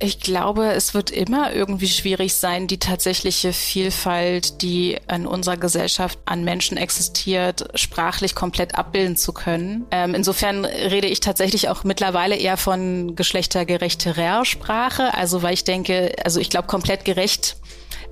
[0.00, 6.18] Ich glaube, es wird immer irgendwie schwierig sein, die tatsächliche Vielfalt, die in unserer Gesellschaft
[6.24, 9.86] an Menschen existiert, sprachlich komplett abbilden zu können.
[9.92, 15.14] Ähm, insofern rede ich tatsächlich auch mittlerweile eher von geschlechtergerechterer Sprache.
[15.14, 17.56] Also weil ich denke, also ich glaube, komplett gerecht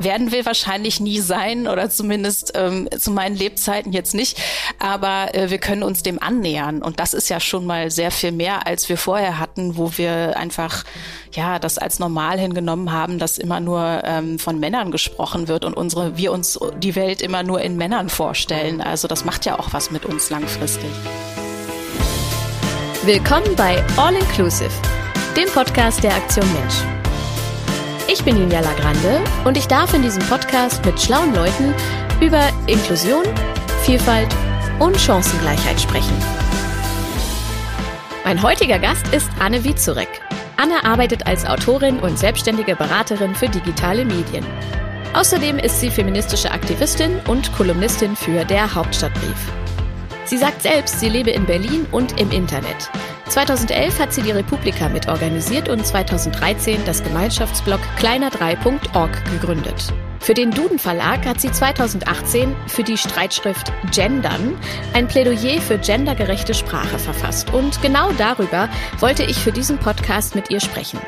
[0.05, 4.41] werden wir wahrscheinlich nie sein oder zumindest ähm, zu meinen Lebzeiten jetzt nicht.
[4.79, 8.33] Aber äh, wir können uns dem annähern und das ist ja schon mal sehr viel
[8.33, 10.85] mehr, als wir vorher hatten, wo wir einfach
[11.35, 15.75] ja das als normal hingenommen haben, dass immer nur ähm, von Männern gesprochen wird und
[15.75, 18.81] unsere wir uns die Welt immer nur in Männern vorstellen.
[18.81, 20.91] Also das macht ja auch was mit uns langfristig.
[23.05, 24.71] Willkommen bei All Inclusive,
[25.37, 27.02] dem Podcast der Aktion Mensch.
[28.13, 31.73] Ich bin Ninja Lagrande und ich darf in diesem Podcast mit schlauen Leuten
[32.21, 33.25] über Inklusion,
[33.85, 34.29] Vielfalt
[34.81, 36.13] und Chancengleichheit sprechen.
[38.23, 40.11] Mein heutiger Gast ist Anne Wiezurek.
[40.59, 44.45] Anne arbeitet als Autorin und selbstständige Beraterin für digitale Medien.
[45.15, 49.53] Außerdem ist sie feministische Aktivistin und Kolumnistin für der Hauptstadtbrief.
[50.27, 52.91] Sie sagt selbst, sie lebe in Berlin und im Internet.
[53.33, 59.91] 2011 hat sie die Republika mitorganisiert und 2013 das Gemeinschaftsblog kleiner3.org gegründet.
[60.21, 64.59] Für den Duden Verlag hat sie 2018 für die Streitschrift Gendern
[64.93, 67.55] ein Plädoyer für gendergerechte Sprache verfasst.
[67.55, 71.01] Und genau darüber wollte ich für diesen Podcast mit ihr sprechen.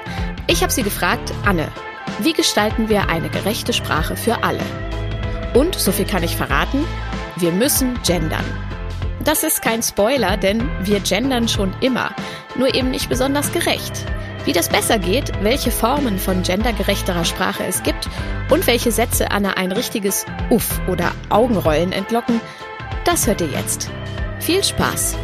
[0.46, 1.68] Ich habe sie gefragt, Anne,
[2.20, 4.64] wie gestalten wir eine gerechte Sprache für alle?
[5.52, 6.86] Und, so viel kann ich verraten,
[7.36, 8.46] wir müssen gendern.
[9.24, 12.14] Das ist kein Spoiler, denn wir gendern schon immer,
[12.56, 14.04] nur eben nicht besonders gerecht.
[14.44, 18.06] Wie das besser geht, welche Formen von gendergerechterer Sprache es gibt
[18.50, 22.38] und welche Sätze Anna ein richtiges Uff oder Augenrollen entlocken,
[23.06, 23.90] das hört ihr jetzt.
[24.40, 25.16] Viel Spaß!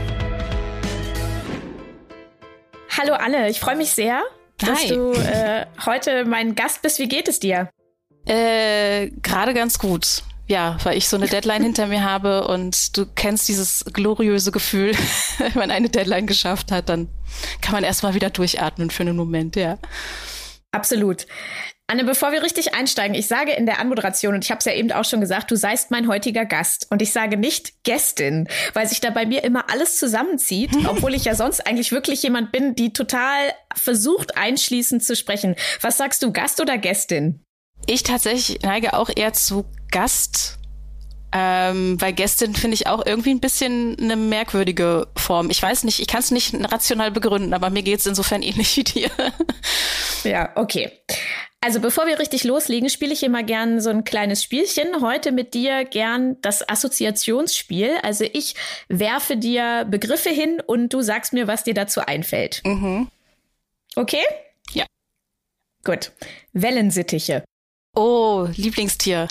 [2.98, 4.22] Hallo Anne, ich freue mich sehr,
[4.56, 4.88] dass Hi.
[4.88, 6.98] du äh, heute mein Gast bist.
[7.00, 7.68] Wie geht es dir?
[8.26, 13.06] Äh, gerade ganz gut ja, weil ich so eine Deadline hinter mir habe und du
[13.06, 14.94] kennst dieses gloriöse Gefühl,
[15.38, 17.08] wenn man eine Deadline geschafft hat, dann
[17.60, 19.78] kann man erstmal wieder durchatmen für einen Moment, ja.
[20.72, 21.26] Absolut.
[21.86, 24.72] Anne, bevor wir richtig einsteigen, ich sage in der Anmoderation, und ich habe es ja
[24.72, 26.86] eben auch schon gesagt, du seist mein heutiger Gast.
[26.90, 31.24] Und ich sage nicht Gästin, weil sich da bei mir immer alles zusammenzieht, obwohl ich
[31.24, 35.56] ja sonst eigentlich wirklich jemand bin, die total versucht, einschließend zu sprechen.
[35.80, 37.44] Was sagst du, Gast oder Gästin?
[37.86, 40.58] Ich tatsächlich neige auch eher zu Gast.
[41.32, 45.48] Ähm, weil Gästin finde ich auch irgendwie ein bisschen eine merkwürdige Form.
[45.50, 48.76] Ich weiß nicht, ich kann es nicht rational begründen, aber mir geht es insofern ähnlich
[48.76, 49.10] wie dir.
[50.24, 50.90] Ja, okay.
[51.62, 55.02] Also bevor wir richtig loslegen, spiele ich immer gern so ein kleines Spielchen.
[55.02, 57.98] Heute mit dir gern das Assoziationsspiel.
[58.02, 58.54] Also ich
[58.88, 62.62] werfe dir Begriffe hin und du sagst mir, was dir dazu einfällt.
[62.64, 63.08] Mhm.
[63.94, 64.24] Okay?
[64.72, 64.86] Ja.
[65.84, 66.12] Gut.
[66.54, 67.44] Wellensittiche.
[67.94, 69.26] Oh, Lieblingstier.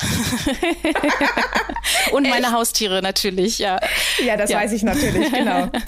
[2.12, 2.52] Und meine Echt?
[2.52, 3.80] Haustiere natürlich, ja.
[4.24, 4.58] Ja, das ja.
[4.60, 5.70] weiß ich natürlich, genau.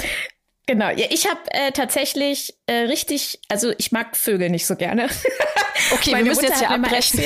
[0.68, 5.10] Genau, ja, ich habe äh, tatsächlich äh, richtig, also ich mag Vögel nicht so gerne.
[5.94, 7.22] Okay, Meine wir müssen Mutter jetzt ja abbrechen.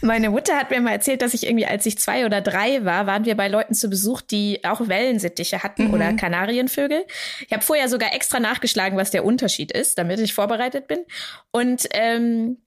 [0.00, 3.06] Meine Mutter hat mir mal erzählt, dass ich irgendwie, als ich zwei oder drei war,
[3.06, 5.94] waren wir bei Leuten zu Besuch, die auch Wellensittiche hatten mhm.
[5.94, 7.04] oder Kanarienvögel.
[7.46, 11.04] Ich habe vorher sogar extra nachgeschlagen, was der Unterschied ist, damit ich vorbereitet bin.
[11.50, 12.58] Und ähm,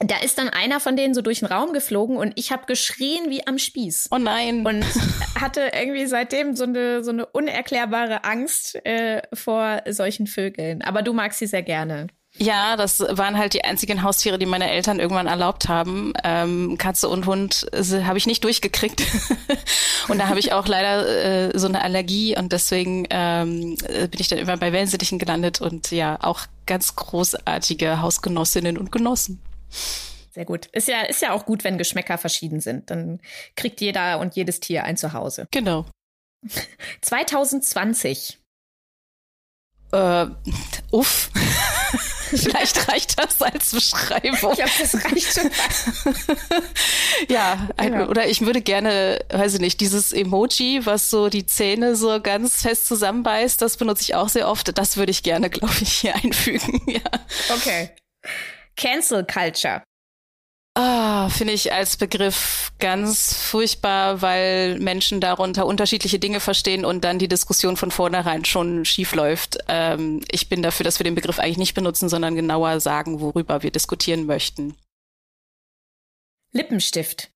[0.00, 3.30] da ist dann einer von denen so durch den Raum geflogen und ich habe geschrien
[3.30, 4.08] wie am Spieß.
[4.10, 4.66] Oh nein.
[4.66, 4.84] Und
[5.40, 10.82] hatte irgendwie seitdem so eine, so eine unerklärbare Angst äh, vor solchen Vögeln.
[10.82, 12.08] Aber du magst sie sehr gerne.
[12.36, 16.12] Ja, das waren halt die einzigen Haustiere, die meine Eltern irgendwann erlaubt haben.
[16.24, 19.02] Ähm, Katze und Hund äh, habe ich nicht durchgekriegt.
[20.08, 24.20] und da habe ich auch leider äh, so eine Allergie und deswegen ähm, äh, bin
[24.20, 29.40] ich dann immer bei Wellensittichen gelandet und ja, auch ganz großartige Hausgenossinnen und Genossen.
[30.32, 30.66] Sehr gut.
[30.72, 32.90] Ist ja, ist ja auch gut, wenn Geschmäcker verschieden sind.
[32.90, 33.20] Dann
[33.54, 35.46] kriegt jeder und jedes Tier ein Zuhause.
[35.52, 35.86] Genau.
[37.02, 38.38] 2020.
[39.92, 40.26] Äh,
[40.90, 41.30] uff.
[42.30, 44.52] Vielleicht reicht das als Beschreibung.
[44.52, 45.50] Ich glaube, das reicht schon.
[47.28, 51.46] ja, ein, ja, oder ich würde gerne, weiß ich nicht, dieses Emoji, was so die
[51.46, 54.76] Zähne so ganz fest zusammenbeißt, das benutze ich auch sehr oft.
[54.76, 56.82] Das würde ich gerne, glaube ich, hier einfügen.
[56.90, 57.02] ja.
[57.54, 57.90] Okay.
[58.76, 59.82] Cancel Culture.
[60.76, 67.20] Ah, finde ich als Begriff ganz furchtbar, weil Menschen darunter unterschiedliche Dinge verstehen und dann
[67.20, 69.58] die Diskussion von vornherein schon schief läuft.
[69.68, 73.62] Ähm, ich bin dafür, dass wir den Begriff eigentlich nicht benutzen, sondern genauer sagen, worüber
[73.62, 74.74] wir diskutieren möchten.
[76.50, 77.30] Lippenstift.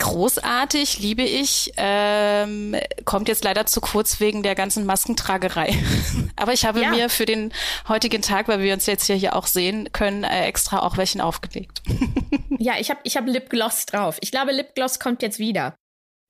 [0.00, 1.72] Großartig, liebe ich.
[1.76, 5.72] Ähm, kommt jetzt leider zu kurz wegen der ganzen Maskentragerei.
[6.36, 6.90] Aber ich habe ja.
[6.90, 7.52] mir für den
[7.86, 11.82] heutigen Tag, weil wir uns jetzt hier auch sehen können, äh, extra auch welchen aufgelegt.
[12.58, 14.18] ja, ich habe ich hab Lipgloss drauf.
[14.20, 15.76] Ich glaube, Lipgloss kommt jetzt wieder.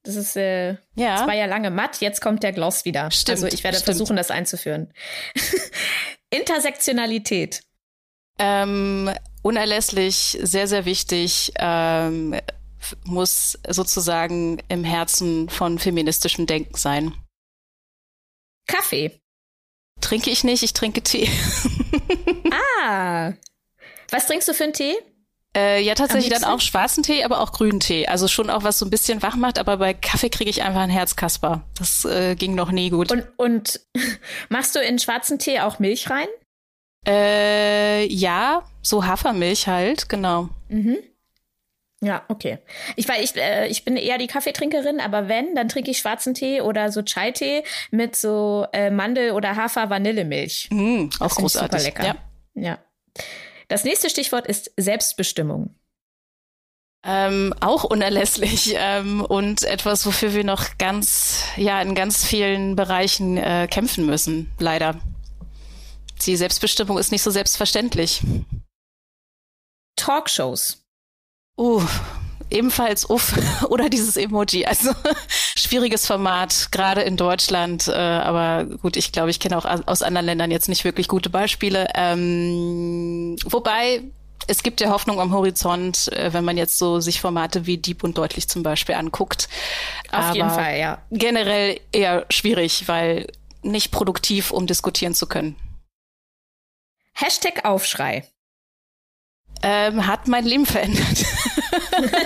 [0.03, 1.17] Das ist äh, ja.
[1.17, 3.11] das war ja lange matt, jetzt kommt der Gloss wieder.
[3.11, 3.97] Stimmt, also ich werde stimmt.
[3.97, 4.93] versuchen, das einzuführen.
[6.31, 7.63] Intersektionalität.
[8.39, 11.53] Ähm, unerlässlich, sehr, sehr wichtig.
[11.57, 12.39] Ähm,
[13.05, 17.15] muss sozusagen im Herzen von feministischem Denken sein.
[18.67, 19.21] Kaffee.
[20.01, 21.29] Trinke ich nicht, ich trinke Tee.
[22.87, 23.33] ah.
[24.11, 24.95] Was trinkst du für einen Tee?
[25.57, 28.09] Äh, ja, tatsächlich dann auch schwarzen Tee, aber auch grünen Tee.
[28.09, 30.81] Also schon auch was so ein bisschen wach macht, aber bei Kaffee kriege ich einfach
[30.81, 31.63] ein Herzkasper.
[31.79, 33.13] Das äh, ging noch nie gut.
[33.13, 33.81] Und, und
[34.49, 36.27] machst du in schwarzen Tee auch Milch rein?
[37.07, 40.49] Äh, ja, so Hafermilch halt, genau.
[40.69, 40.99] Mhm.
[42.05, 42.59] Ja, okay.
[42.97, 46.35] Ich, weil ich, äh, ich bin eher die Kaffeetrinkerin, aber wenn, dann trinke ich schwarzen
[46.35, 50.69] Tee oder so Chai-Tee mit so äh, Mandel- oder Hafer-Vanillemilch.
[50.71, 51.81] Mm, auch großartig.
[51.81, 52.19] Super lecker.
[52.55, 52.63] Ja.
[52.63, 52.79] ja.
[53.69, 55.75] Das nächste Stichwort ist Selbstbestimmung.
[57.07, 63.39] Ähm, auch unerlässlich ähm, und etwas, wofür wir noch ganz, ja, in ganz vielen Bereichen
[63.39, 65.01] äh, kämpfen müssen, leider.
[66.27, 68.21] Die Selbstbestimmung ist nicht so selbstverständlich.
[69.97, 70.84] Talkshows.
[71.57, 71.83] Uh,
[72.51, 73.35] ebenfalls uff
[73.69, 74.67] oder dieses Emoji.
[74.67, 74.91] Also
[75.57, 77.89] schwieriges Format, gerade in Deutschland.
[77.89, 81.31] Äh, aber gut, ich glaube, ich kenne auch aus anderen Ländern jetzt nicht wirklich gute
[81.31, 81.89] Beispiele.
[81.95, 84.03] Ähm, wobei
[84.47, 88.05] es gibt ja Hoffnung am Horizont, äh, wenn man jetzt so sich Formate wie Deep
[88.05, 89.49] und Deutlich zum Beispiel anguckt.
[90.11, 90.99] Auf aber jeden Fall, ja.
[91.11, 93.27] Generell eher schwierig, weil
[93.63, 95.57] nicht produktiv, um diskutieren zu können.
[97.15, 98.25] Hashtag Aufschrei
[99.63, 101.25] ähm, hat mein Leben verändert.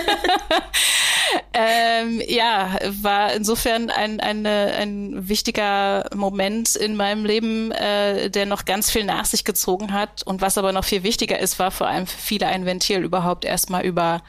[1.53, 8.65] ähm, ja, war insofern ein, eine, ein wichtiger Moment in meinem Leben, äh, der noch
[8.65, 10.23] ganz viel nach sich gezogen hat.
[10.23, 13.45] Und was aber noch viel wichtiger ist, war vor allem für viele ein Ventil, überhaupt
[13.45, 14.21] erstmal über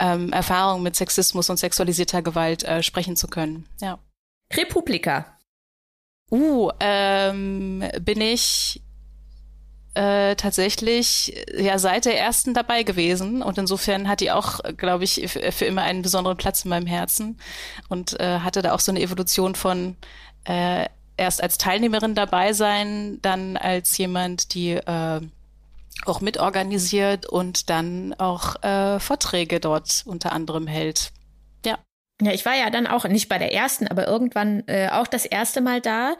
[0.00, 3.66] ähm, Erfahrungen mit Sexismus und sexualisierter Gewalt äh, sprechen zu können.
[3.80, 3.98] Ja.
[4.54, 5.38] Republika.
[6.30, 8.82] Uh, ähm, bin ich
[9.98, 15.28] äh, tatsächlich ja seit der ersten dabei gewesen und insofern hat die auch, glaube ich,
[15.28, 17.36] für immer einen besonderen Platz in meinem Herzen
[17.88, 19.96] und äh, hatte da auch so eine Evolution von
[20.44, 20.86] äh,
[21.16, 25.20] erst als Teilnehmerin dabei sein, dann als jemand, die äh,
[26.06, 31.10] auch mitorganisiert und dann auch äh, Vorträge dort unter anderem hält.
[31.66, 31.76] Ja.
[32.22, 35.26] Ja, ich war ja dann auch nicht bei der ersten, aber irgendwann äh, auch das
[35.26, 36.14] erste Mal da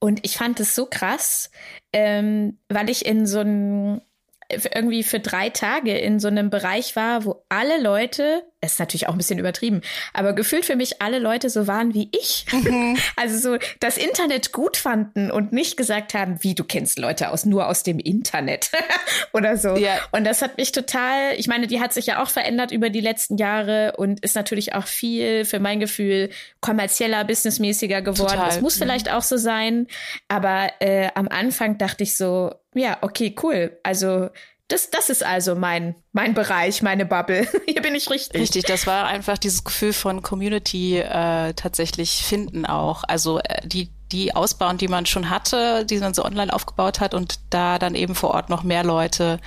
[0.00, 1.50] und ich fand es so krass,
[1.92, 4.00] ähm, weil ich in so einem
[4.48, 9.08] irgendwie für drei Tage in so einem Bereich war, wo alle Leute, das ist natürlich
[9.08, 9.80] auch ein bisschen übertrieben,
[10.12, 12.46] aber gefühlt für mich alle Leute so waren wie ich.
[12.52, 12.96] Mhm.
[13.16, 17.46] Also so das Internet gut fanden und nicht gesagt haben, wie du kennst Leute aus
[17.46, 18.70] nur aus dem Internet
[19.32, 19.76] oder so.
[19.76, 19.98] Ja.
[20.12, 23.00] Und das hat mich total, ich meine, die hat sich ja auch verändert über die
[23.00, 28.32] letzten Jahre und ist natürlich auch viel für mein Gefühl kommerzieller, businessmäßiger geworden.
[28.32, 28.46] Total.
[28.46, 28.82] Das muss mhm.
[28.82, 29.86] vielleicht auch so sein,
[30.28, 33.78] aber äh, am Anfang dachte ich so, ja, okay, cool.
[33.82, 34.28] Also
[34.68, 37.46] das, das ist also mein, mein Bereich, meine Bubble.
[37.66, 38.40] Hier bin ich richtig.
[38.40, 43.04] Richtig, das war einfach dieses Gefühl von Community äh, tatsächlich finden auch.
[43.06, 47.14] Also äh, die, die ausbauen, die man schon hatte, die man so online aufgebaut hat
[47.14, 49.38] und da dann eben vor Ort noch mehr Leute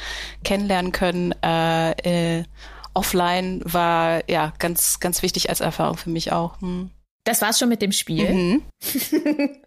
[0.44, 1.34] kennenlernen können.
[1.44, 2.44] Äh, äh,
[2.94, 6.62] offline war ja ganz, ganz wichtig als Erfahrung für mich auch.
[6.62, 6.92] Hm.
[7.24, 8.30] Das war's schon mit dem Spiel.
[8.30, 8.64] Mhm.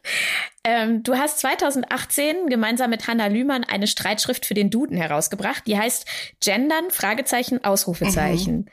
[0.64, 5.78] ähm, du hast 2018 gemeinsam mit Hanna Lühmann eine Streitschrift für den Duden herausgebracht, die
[5.78, 6.06] heißt
[6.40, 8.56] Gendern, Fragezeichen, Ausrufezeichen.
[8.56, 8.66] Mhm.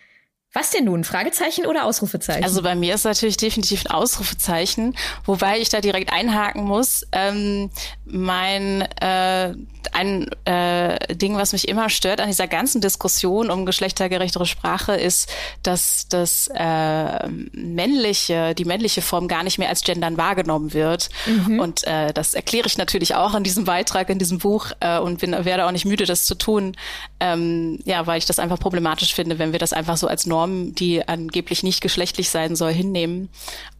[0.53, 1.03] Was denn nun?
[1.03, 2.43] Fragezeichen oder Ausrufezeichen?
[2.43, 7.05] Also bei mir ist natürlich definitiv ein Ausrufezeichen, wobei ich da direkt einhaken muss.
[7.11, 7.69] Ähm,
[8.05, 9.53] mein äh,
[9.93, 15.29] ein äh, Ding, was mich immer stört an dieser ganzen Diskussion um geschlechtergerechtere Sprache, ist,
[15.63, 21.09] dass das äh, männliche, die männliche Form gar nicht mehr als Gendern wahrgenommen wird.
[21.25, 21.59] Mhm.
[21.59, 25.19] Und äh, das erkläre ich natürlich auch in diesem Beitrag, in diesem Buch äh, und
[25.19, 26.75] bin, werde auch nicht müde, das zu tun.
[27.19, 30.38] Ähm, ja, weil ich das einfach problematisch finde, wenn wir das einfach so als Norm
[30.39, 33.29] Norm, die angeblich nicht geschlechtlich sein soll, hinnehmen.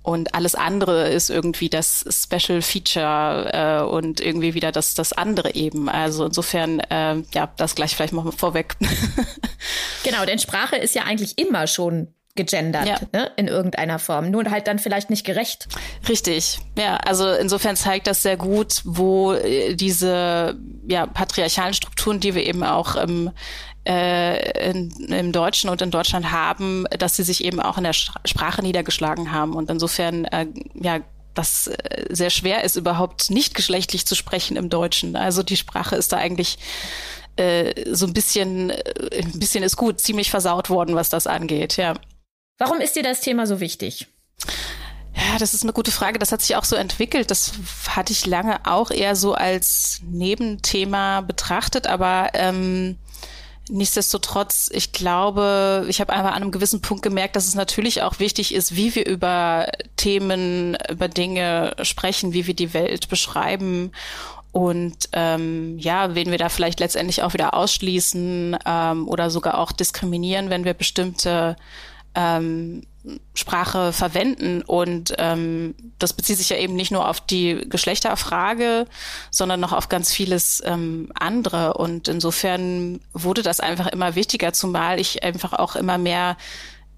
[0.01, 5.55] Und alles andere ist irgendwie das Special Feature äh, und irgendwie wieder das, das andere
[5.55, 5.89] eben.
[5.89, 8.75] Also insofern, äh, ja, das gleich vielleicht mal vorweg.
[10.03, 12.99] genau, denn Sprache ist ja eigentlich immer schon gegendert, ja.
[13.11, 14.31] ne, in irgendeiner Form.
[14.31, 15.67] Nur halt dann vielleicht nicht gerecht.
[16.07, 16.59] Richtig.
[16.77, 22.45] Ja, also insofern zeigt das sehr gut, wo äh, diese ja, patriarchalen Strukturen, die wir
[22.45, 23.31] eben auch im,
[23.89, 27.93] äh, in, im Deutschen und in Deutschland haben, dass sie sich eben auch in der
[27.93, 29.55] Sprache niedergeschlagen haben.
[29.55, 30.99] Und insofern, äh, ja,
[31.33, 35.15] das äh, sehr schwer ist, überhaupt nicht geschlechtlich zu sprechen im Deutschen.
[35.15, 36.59] Also die Sprache ist da eigentlich
[37.37, 41.77] äh, so ein bisschen, äh, ein bisschen ist gut, ziemlich versaut worden, was das angeht,
[41.77, 41.95] ja.
[42.59, 44.07] Warum ist dir das Thema so wichtig?
[45.15, 46.19] Ja, das ist eine gute Frage.
[46.19, 47.31] Das hat sich auch so entwickelt.
[47.31, 47.53] Das
[47.87, 52.97] hatte ich lange auch eher so als Nebenthema betrachtet, aber ähm,
[53.69, 58.19] nichtsdestotrotz, ich glaube, ich habe einfach an einem gewissen Punkt gemerkt, dass es natürlich auch
[58.19, 63.91] wichtig ist, wie wir über Themen, über Dinge sprechen, wie wir die Welt beschreiben.
[64.51, 69.71] Und ähm, ja, wen wir da vielleicht letztendlich auch wieder ausschließen ähm, oder sogar auch
[69.71, 71.55] diskriminieren, wenn wir bestimmte
[72.15, 72.83] ähm,
[73.33, 74.61] Sprache verwenden.
[74.61, 78.85] Und ähm, das bezieht sich ja eben nicht nur auf die Geschlechterfrage,
[79.31, 81.75] sondern noch auf ganz vieles ähm, andere.
[81.75, 86.37] Und insofern wurde das einfach immer wichtiger, zumal ich einfach auch immer mehr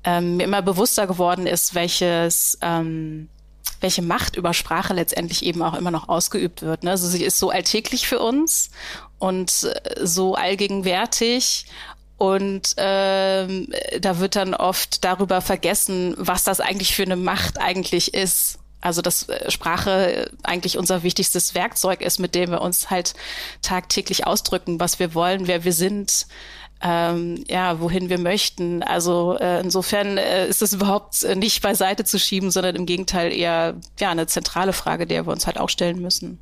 [0.04, 3.30] ähm, mir immer bewusster geworden ist, welches ähm,
[3.80, 6.84] welche Macht über Sprache letztendlich eben auch immer noch ausgeübt wird.
[6.84, 6.92] Ne?
[6.92, 8.70] Also sie ist so alltäglich für uns
[9.18, 11.66] und äh, so allgegenwärtig
[12.22, 13.68] und ähm,
[14.00, 18.60] da wird dann oft darüber vergessen, was das eigentlich für eine Macht eigentlich ist.
[18.80, 23.16] Also dass äh, Sprache eigentlich unser wichtigstes Werkzeug ist, mit dem wir uns halt
[23.64, 26.28] tagtäglich ausdrücken, was wir wollen, wer wir sind,
[26.84, 28.84] ähm, ja, wohin wir möchten.
[28.84, 33.34] Also äh, insofern äh, ist es überhaupt äh, nicht beiseite zu schieben, sondern im Gegenteil
[33.34, 36.38] eher ja eine zentrale Frage, der wir uns halt auch stellen müssen.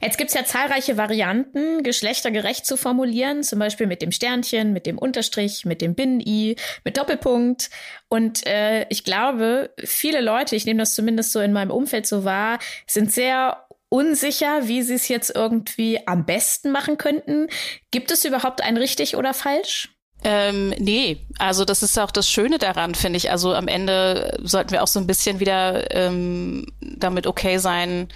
[0.00, 4.98] Jetzt gibt's ja zahlreiche Varianten, geschlechtergerecht zu formulieren, zum Beispiel mit dem Sternchen, mit dem
[4.98, 7.70] Unterstrich, mit dem Binnen-I, mit Doppelpunkt.
[8.08, 12.24] Und äh, ich glaube, viele Leute, ich nehme das zumindest so in meinem Umfeld so
[12.24, 17.48] wahr, sind sehr unsicher, wie sie es jetzt irgendwie am besten machen könnten.
[17.90, 19.90] Gibt es überhaupt ein richtig oder falsch?
[20.24, 23.30] Ähm, nee, also das ist auch das Schöne daran, finde ich.
[23.30, 28.08] Also am Ende sollten wir auch so ein bisschen wieder ähm, damit okay sein,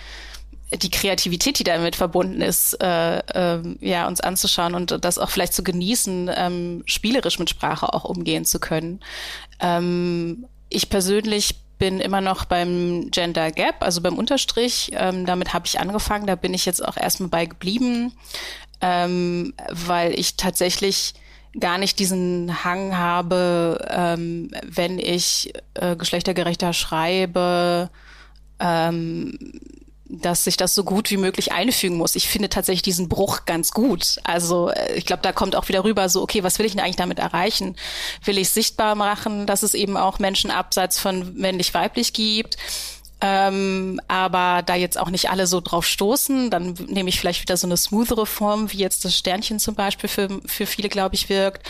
[0.73, 5.53] die Kreativität, die damit verbunden ist, äh, äh, ja, uns anzuschauen und das auch vielleicht
[5.53, 9.01] zu genießen, ähm, spielerisch mit Sprache auch umgehen zu können.
[9.61, 14.91] Ähm, ich persönlich bin immer noch beim Gender Gap, also beim Unterstrich.
[14.93, 16.27] Ähm, damit habe ich angefangen.
[16.27, 18.13] Da bin ich jetzt auch erstmal bei geblieben,
[18.81, 21.15] ähm, weil ich tatsächlich
[21.59, 27.91] gar nicht diesen Hang habe, ähm, wenn ich äh, geschlechtergerechter schreibe,
[28.61, 29.37] ähm,
[30.11, 32.17] dass sich das so gut wie möglich einfügen muss.
[32.17, 34.17] Ich finde tatsächlich diesen Bruch ganz gut.
[34.25, 36.81] Also äh, ich glaube, da kommt auch wieder rüber so, okay, was will ich denn
[36.81, 37.77] eigentlich damit erreichen?
[38.25, 42.57] Will ich sichtbar machen, dass es eben auch Menschen abseits von männlich-weiblich gibt?
[43.23, 47.57] Ähm, aber da jetzt auch nicht alle so drauf stoßen, dann nehme ich vielleicht wieder
[47.57, 51.29] so eine smoothere Form, wie jetzt das Sternchen zum Beispiel für, für viele, glaube ich,
[51.29, 51.69] wirkt.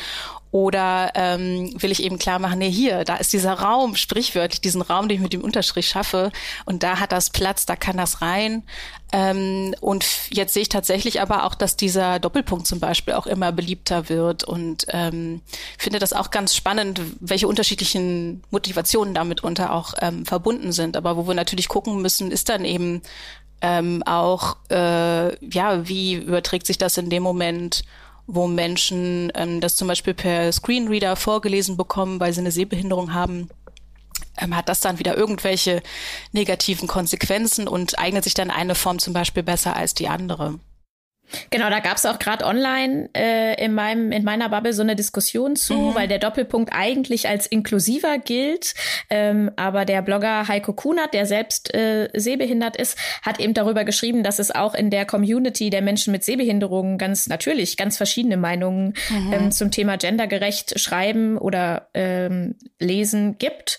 [0.53, 4.83] Oder ähm, will ich eben klar machen, nee, hier, da ist dieser Raum, sprichwörtlich, diesen
[4.83, 6.33] Raum, den ich mit dem Unterstrich schaffe.
[6.65, 8.65] Und da hat das Platz, da kann das rein.
[9.13, 13.53] Ähm, und jetzt sehe ich tatsächlich aber auch, dass dieser Doppelpunkt zum Beispiel auch immer
[13.53, 15.41] beliebter wird und ähm,
[15.79, 20.97] finde das auch ganz spannend, welche unterschiedlichen Motivationen damit unter auch ähm, verbunden sind.
[20.97, 23.03] Aber wo wir natürlich gucken müssen, ist dann eben
[23.63, 27.83] ähm, auch, äh, ja, wie überträgt sich das in dem Moment
[28.35, 33.49] wo Menschen ähm, das zum Beispiel per Screenreader vorgelesen bekommen, weil sie eine Sehbehinderung haben,
[34.39, 35.83] ähm, hat das dann wieder irgendwelche
[36.33, 40.59] negativen Konsequenzen und eignet sich dann eine Form zum Beispiel besser als die andere.
[41.51, 44.97] Genau, da gab es auch gerade online äh, in meinem in meiner Bubble so eine
[44.97, 45.95] Diskussion zu, mhm.
[45.95, 48.75] weil der Doppelpunkt eigentlich als inklusiver gilt,
[49.09, 54.23] ähm, aber der Blogger Heiko Kunert, der selbst äh, sehbehindert ist, hat eben darüber geschrieben,
[54.23, 58.95] dass es auch in der Community der Menschen mit Sehbehinderungen ganz natürlich ganz verschiedene Meinungen
[59.09, 59.33] mhm.
[59.33, 63.79] ähm, zum Thema gendergerecht schreiben oder ähm, lesen gibt.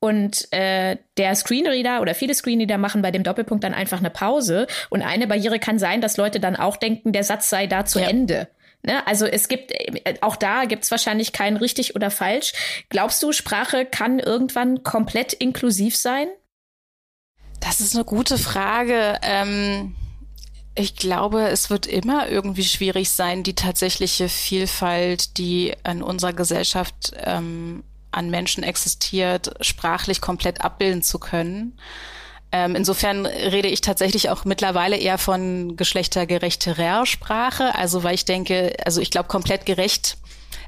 [0.00, 4.66] Und äh, der Screenreader oder viele Screenreader machen bei dem Doppelpunkt dann einfach eine Pause.
[4.88, 8.00] Und eine Barriere kann sein, dass Leute dann auch denken, der Satz sei da zu
[8.00, 8.08] ja.
[8.08, 8.48] Ende.
[8.82, 9.06] Ne?
[9.06, 12.52] Also es gibt, äh, auch da gibt es wahrscheinlich kein richtig oder falsch.
[12.88, 16.28] Glaubst du, Sprache kann irgendwann komplett inklusiv sein?
[17.60, 19.18] Das ist eine gute Frage.
[19.22, 19.96] Ähm
[20.74, 27.12] ich glaube, es wird immer irgendwie schwierig sein, die tatsächliche Vielfalt, die in unserer Gesellschaft
[27.18, 31.78] ähm, an Menschen existiert, sprachlich komplett abbilden zu können.
[32.52, 38.74] Ähm, insofern rede ich tatsächlich auch mittlerweile eher von geschlechtergerechterer Sprache, also weil ich denke,
[38.84, 40.16] also ich glaube komplett gerecht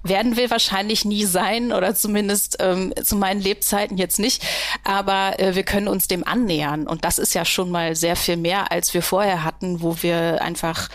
[0.02, 4.42] werden wir wahrscheinlich nie sein oder zumindest ähm, zu meinen Lebzeiten jetzt nicht.
[4.84, 8.36] Aber äh, wir können uns dem annähern und das ist ja schon mal sehr viel
[8.36, 10.88] mehr, als wir vorher hatten, wo wir einfach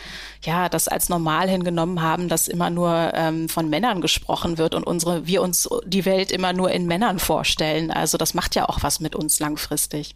[0.44, 4.84] ja das als normal hingenommen haben, dass immer nur ähm, von Männern gesprochen wird und
[4.84, 7.92] unsere wir uns die Welt immer nur in Männern vorstellen.
[7.92, 10.16] Also das macht ja auch was mit uns langfristig.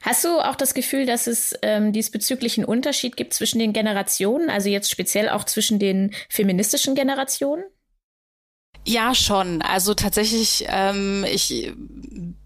[0.00, 4.50] Hast du auch das Gefühl, dass es ähm, diesbezüglich einen Unterschied gibt zwischen den Generationen,
[4.50, 7.62] also jetzt speziell auch zwischen den feministischen Generationen?
[8.84, 9.62] Ja, schon.
[9.62, 11.72] Also tatsächlich, ähm, ich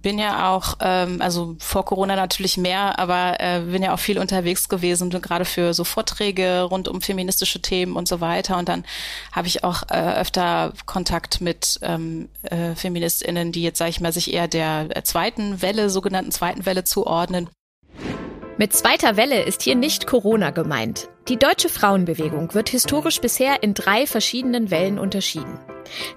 [0.02, 4.18] bin ja auch, ähm, also vor Corona natürlich mehr, aber äh, bin ja auch viel
[4.18, 8.58] unterwegs gewesen, gerade für so Vorträge rund um feministische Themen und so weiter.
[8.58, 8.84] Und dann
[9.32, 14.12] habe ich auch äh, öfter Kontakt mit ähm, äh, FeministInnen, die jetzt, sage ich mal,
[14.12, 17.48] sich eher der zweiten Welle, sogenannten zweiten Welle zuordnen.
[18.58, 21.08] Mit zweiter Welle ist hier nicht Corona gemeint.
[21.28, 25.58] Die deutsche Frauenbewegung wird historisch bisher in drei verschiedenen Wellen unterschieden.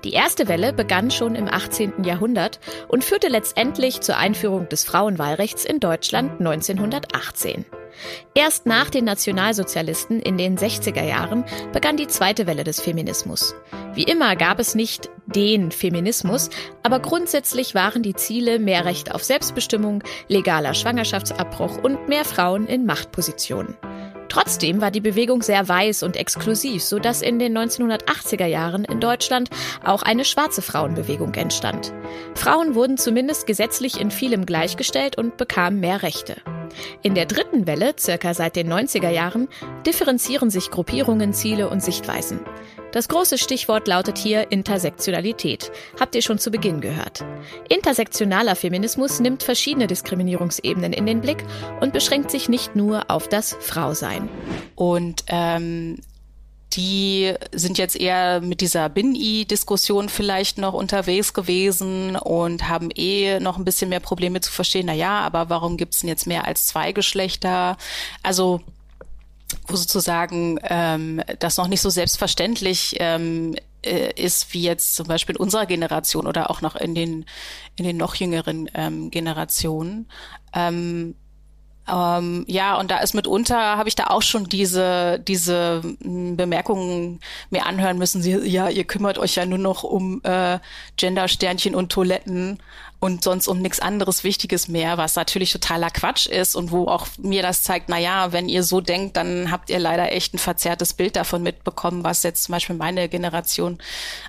[0.03, 2.03] Die erste Welle begann schon im 18.
[2.03, 7.65] Jahrhundert und führte letztendlich zur Einführung des Frauenwahlrechts in Deutschland 1918.
[8.33, 13.55] Erst nach den Nationalsozialisten in den 60er Jahren begann die zweite Welle des Feminismus.
[13.93, 16.49] Wie immer gab es nicht den Feminismus,
[16.83, 22.85] aber grundsätzlich waren die Ziele mehr Recht auf Selbstbestimmung, legaler Schwangerschaftsabbruch und mehr Frauen in
[22.85, 23.75] Machtpositionen.
[24.29, 29.00] Trotzdem war die Bewegung sehr weiß und exklusiv, so dass in den 1980er Jahren in
[29.00, 29.50] Deutschland
[29.83, 31.93] auch eine schwarze Frauenbewegung entstand.
[32.36, 36.38] Frauen wurden zumindest gesetzlich in vielem gleichgestellt und bekamen mehr Rechte.
[37.01, 39.48] In der dritten Welle, circa seit den 90er Jahren,
[39.86, 42.39] differenzieren sich Gruppierungen, Ziele und Sichtweisen.
[42.91, 45.72] Das große Stichwort lautet hier Intersektionalität.
[46.00, 47.24] Habt ihr schon zu Beginn gehört.
[47.69, 51.43] Intersektionaler Feminismus nimmt verschiedene Diskriminierungsebenen in den Blick
[51.81, 54.27] und beschränkt sich nicht nur auf das Frausein.
[54.75, 55.98] Und ähm,
[56.74, 63.58] die sind jetzt eher mit dieser Bin-I-Diskussion vielleicht noch unterwegs gewesen und haben eh noch
[63.58, 66.67] ein bisschen mehr Probleme zu verstehen, na ja, aber warum gibt's denn jetzt mehr als
[66.67, 67.77] zwei Geschlechter?
[68.22, 68.62] Also
[69.67, 75.35] wo sozusagen ähm, das noch nicht so selbstverständlich ähm, äh, ist wie jetzt zum Beispiel
[75.35, 77.25] in unserer Generation oder auch noch in den
[77.75, 80.07] in den noch jüngeren ähm, Generationen.
[80.53, 81.15] Ähm,
[81.91, 87.19] ähm, ja, und da ist mitunter, habe ich da auch schon diese, diese hm, Bemerkungen
[87.49, 88.21] mir anhören müssen.
[88.21, 90.59] Sie, ja, ihr kümmert euch ja nur noch um äh,
[90.97, 92.59] Gender-Sternchen und Toiletten
[92.99, 97.07] und sonst um nichts anderes Wichtiges mehr, was natürlich totaler Quatsch ist und wo auch
[97.17, 100.39] mir das zeigt, na ja, wenn ihr so denkt, dann habt ihr leider echt ein
[100.39, 103.77] verzerrtes Bild davon mitbekommen, was jetzt zum Beispiel meine Generation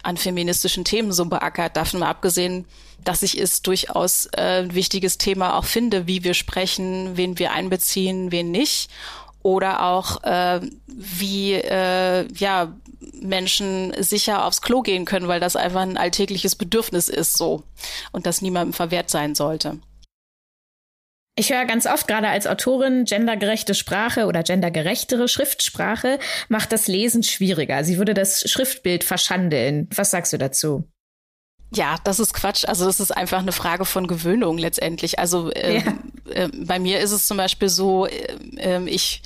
[0.02, 1.76] an feministischen Themen so beackert.
[1.76, 2.64] Davon mal abgesehen,
[3.04, 7.52] dass ich es durchaus äh, ein wichtiges Thema auch finde, wie wir sprechen, wen wir
[7.52, 8.90] einbeziehen, wen nicht.
[9.42, 12.74] Oder auch äh, wie äh, ja
[13.20, 17.62] Menschen sicher aufs Klo gehen können, weil das einfach ein alltägliches Bedürfnis ist so
[18.12, 19.78] und das niemandem verwehrt sein sollte.
[21.36, 27.22] Ich höre ganz oft gerade als Autorin, gendergerechte Sprache oder gendergerechtere Schriftsprache macht das Lesen
[27.22, 27.82] schwieriger.
[27.84, 29.88] Sie würde das Schriftbild verschandeln.
[29.94, 30.84] Was sagst du dazu?
[31.72, 32.64] Ja, das ist Quatsch.
[32.66, 35.18] Also das ist einfach eine Frage von Gewöhnung letztendlich.
[35.18, 35.98] Also ähm, ja.
[36.30, 39.22] Äh, bei mir ist es zum Beispiel so, äh, äh, ich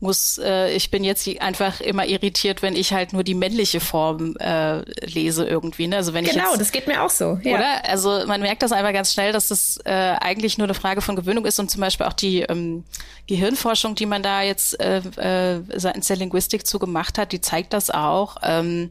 [0.00, 4.36] muss, äh, ich bin jetzt einfach immer irritiert, wenn ich halt nur die männliche Form
[4.36, 5.86] äh, lese irgendwie.
[5.86, 5.96] Ne?
[5.96, 7.38] Also wenn genau, ich jetzt, das geht mir auch so.
[7.42, 7.56] Ja.
[7.56, 7.88] Oder?
[7.88, 11.16] Also man merkt das einfach ganz schnell, dass das äh, eigentlich nur eine Frage von
[11.16, 12.84] Gewöhnung ist und zum Beispiel auch die ähm,
[13.26, 17.72] Gehirnforschung, die man da jetzt äh, äh, seitens der Linguistik zu gemacht hat, die zeigt
[17.72, 18.90] das auch, ähm,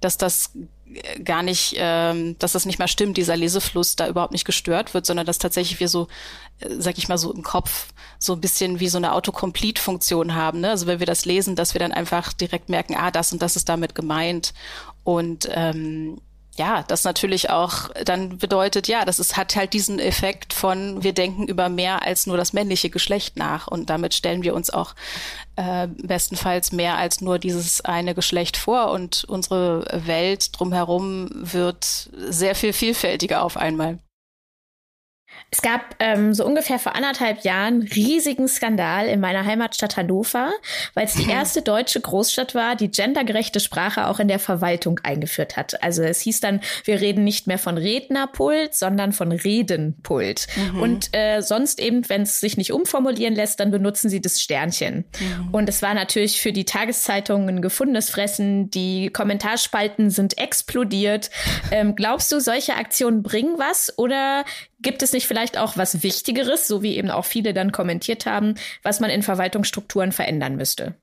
[0.00, 0.52] dass das
[1.24, 5.06] gar nicht, ähm, dass das nicht mehr stimmt, dieser Lesefluss da überhaupt nicht gestört wird,
[5.06, 6.08] sondern dass tatsächlich wir so,
[6.60, 10.60] äh, sag ich mal so im Kopf so ein bisschen wie so eine Autocomplete-Funktion haben.
[10.60, 10.70] Ne?
[10.70, 13.56] Also wenn wir das lesen, dass wir dann einfach direkt merken, ah, das und das
[13.56, 14.52] ist damit gemeint.
[15.04, 16.20] Und ähm,
[16.56, 21.12] ja, das natürlich auch dann bedeutet, ja, das ist, hat halt diesen Effekt von, wir
[21.12, 24.94] denken über mehr als nur das männliche Geschlecht nach und damit stellen wir uns auch
[25.56, 32.54] äh, bestenfalls mehr als nur dieses eine Geschlecht vor und unsere Welt drumherum wird sehr
[32.54, 33.98] viel vielfältiger auf einmal.
[35.52, 40.52] Es gab ähm, so ungefähr vor anderthalb Jahren riesigen Skandal in meiner Heimatstadt Hannover,
[40.94, 45.56] weil es die erste deutsche Großstadt war, die gendergerechte Sprache auch in der Verwaltung eingeführt
[45.56, 45.82] hat.
[45.82, 50.46] Also es hieß dann, wir reden nicht mehr von Rednerpult, sondern von Redenpult.
[50.54, 50.80] Mhm.
[50.80, 55.04] Und äh, sonst eben, wenn es sich nicht umformulieren lässt, dann benutzen sie das Sternchen.
[55.18, 55.48] Mhm.
[55.50, 58.70] Und es war natürlich für die Tageszeitungen ein gefundenes Fressen.
[58.70, 61.30] Die Kommentarspalten sind explodiert.
[61.72, 64.44] Ähm, glaubst du, solche Aktionen bringen was oder
[64.82, 68.54] Gibt es nicht vielleicht auch was Wichtigeres, so wie eben auch viele dann kommentiert haben,
[68.82, 70.94] was man in Verwaltungsstrukturen verändern müsste?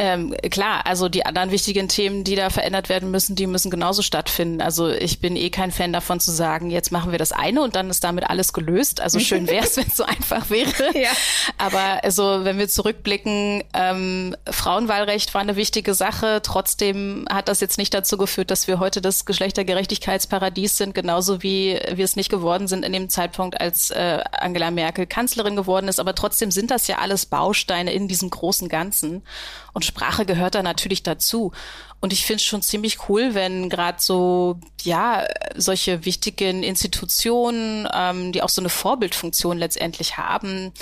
[0.00, 4.00] Ähm, klar, also die anderen wichtigen Themen, die da verändert werden müssen, die müssen genauso
[4.00, 4.62] stattfinden.
[4.62, 7.76] Also ich bin eh kein Fan davon zu sagen, jetzt machen wir das eine und
[7.76, 9.02] dann ist damit alles gelöst.
[9.02, 10.70] Also schön wäre es, wenn es so einfach wäre.
[11.00, 11.10] Ja.
[11.56, 16.40] Aber also wenn wir zurückblicken, ähm, Frauenwahlrecht war eine wichtige Sache.
[16.42, 21.78] Trotzdem hat das jetzt nicht dazu geführt, dass wir heute das Geschlechtergerechtigkeitsparadies sind, genauso wie
[21.92, 26.00] wir es nicht geworden sind in dem Zeitpunkt, als äh, Angela Merkel Kanzlerin geworden ist.
[26.00, 29.22] Aber trotzdem sind das ja alles Bausteine in diesem großen Ganzen.
[29.72, 31.52] Und Sprache gehört da natürlich dazu.
[32.00, 38.32] Und ich finde es schon ziemlich cool, wenn gerade so, ja, solche wichtigen Institutionen, ähm,
[38.32, 40.72] die auch so eine Vorbildfunktion letztendlich haben,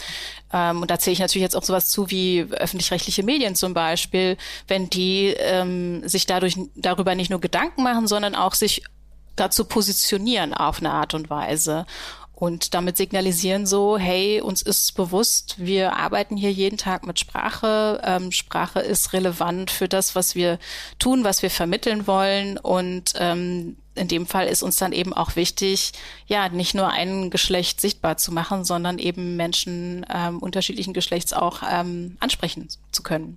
[0.53, 4.37] ähm, und da zähle ich natürlich jetzt auch sowas zu wie öffentlich-rechtliche Medien zum Beispiel,
[4.67, 8.83] wenn die ähm, sich dadurch darüber nicht nur Gedanken machen, sondern auch sich
[9.37, 11.87] dazu positionieren auf eine Art und Weise
[12.39, 18.01] und damit signalisieren so, hey, uns ist bewusst, wir arbeiten hier jeden Tag mit Sprache.
[18.05, 20.61] Ähm, Sprache ist relevant für das, was wir
[21.01, 22.57] tun, was wir vermitteln wollen.
[22.57, 25.91] Und ähm, in dem Fall ist uns dann eben auch wichtig,
[26.29, 31.63] ja, nicht nur ein Geschlecht sichtbar zu machen, sondern eben Menschen ähm, unterschiedlichen Geschlechts auch
[31.69, 33.37] ähm, ansprechen zu können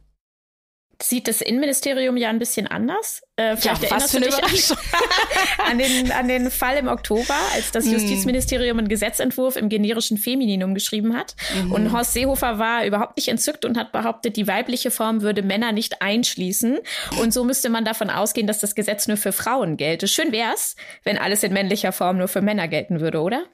[1.03, 3.21] sieht das Innenministerium ja ein bisschen anders.
[3.35, 7.71] Äh, vielleicht ja, erinnerst du dich an, an, den, an den Fall im Oktober, als
[7.71, 7.93] das hm.
[7.93, 11.35] Justizministerium einen Gesetzentwurf im generischen Femininum geschrieben hat.
[11.55, 11.71] Mhm.
[11.71, 15.71] Und Horst Seehofer war überhaupt nicht entzückt und hat behauptet, die weibliche Form würde Männer
[15.71, 16.79] nicht einschließen.
[17.19, 20.07] Und so müsste man davon ausgehen, dass das Gesetz nur für Frauen gelte.
[20.07, 23.45] Schön wär's, wenn alles in männlicher Form nur für Männer gelten würde, oder?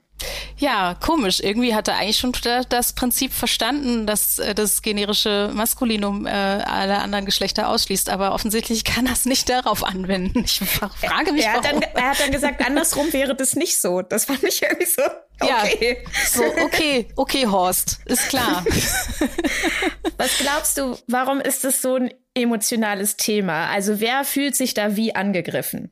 [0.58, 1.40] Ja, komisch.
[1.40, 2.34] Irgendwie hat er eigentlich schon
[2.70, 8.84] das Prinzip verstanden, dass äh, das generische Maskulinum äh, alle anderen Geschlechter ausschließt, aber offensichtlich
[8.84, 10.44] kann er es nicht darauf anwenden.
[10.46, 13.80] Ich frage mich, er, er, hat dann, er hat dann gesagt, andersrum wäre das nicht
[13.80, 14.02] so.
[14.02, 15.04] Das fand ich irgendwie so.
[15.40, 15.98] Okay.
[16.04, 18.66] Ja, so, okay, okay, Horst, ist klar.
[20.18, 23.68] Was glaubst du, warum ist das so ein emotionales Thema?
[23.70, 25.92] Also wer fühlt sich da wie angegriffen?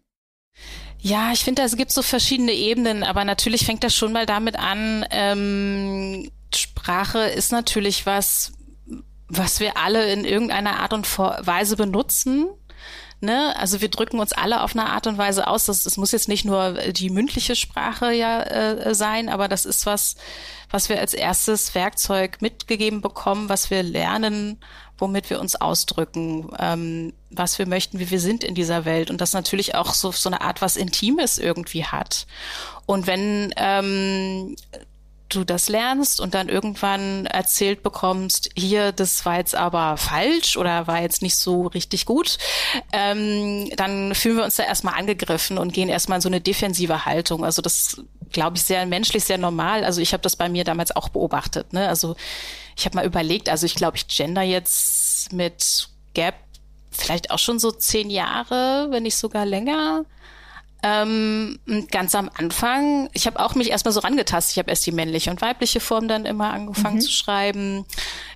[1.06, 4.58] Ja, ich finde, es gibt so verschiedene Ebenen, aber natürlich fängt das schon mal damit
[4.58, 8.54] an, ähm, Sprache ist natürlich was,
[9.28, 12.48] was wir alle in irgendeiner Art und Weise benutzen.
[13.22, 13.56] Ne?
[13.58, 15.66] Also wir drücken uns alle auf eine Art und Weise aus.
[15.66, 19.86] Das, das muss jetzt nicht nur die mündliche Sprache ja äh, sein, aber das ist
[19.86, 20.16] was,
[20.70, 24.60] was wir als erstes Werkzeug mitgegeben bekommen, was wir lernen,
[24.98, 29.22] womit wir uns ausdrücken, ähm, was wir möchten, wie wir sind in dieser Welt und
[29.22, 32.28] das natürlich auch so, so eine Art was Intimes irgendwie hat.
[32.86, 34.56] Und wenn ähm,
[35.36, 40.88] du das lernst und dann irgendwann erzählt bekommst, hier, das war jetzt aber falsch oder
[40.88, 42.38] war jetzt nicht so richtig gut,
[42.92, 47.06] ähm, dann fühlen wir uns da erstmal angegriffen und gehen erstmal in so eine defensive
[47.06, 47.44] Haltung.
[47.44, 49.84] Also das glaube ich sehr menschlich, sehr normal.
[49.84, 51.74] Also ich habe das bei mir damals auch beobachtet.
[51.74, 51.88] Ne?
[51.88, 52.16] Also
[52.76, 56.36] ich habe mal überlegt, also ich glaube, ich gender jetzt mit Gap
[56.92, 60.06] vielleicht auch schon so zehn Jahre, wenn nicht sogar länger.
[60.88, 61.58] Ähm,
[61.90, 64.52] ganz am Anfang, ich habe auch mich erstmal so rangetastet.
[64.52, 67.02] Ich habe erst die männliche und weibliche Form dann immer angefangen mhm.
[67.02, 67.86] zu schreiben.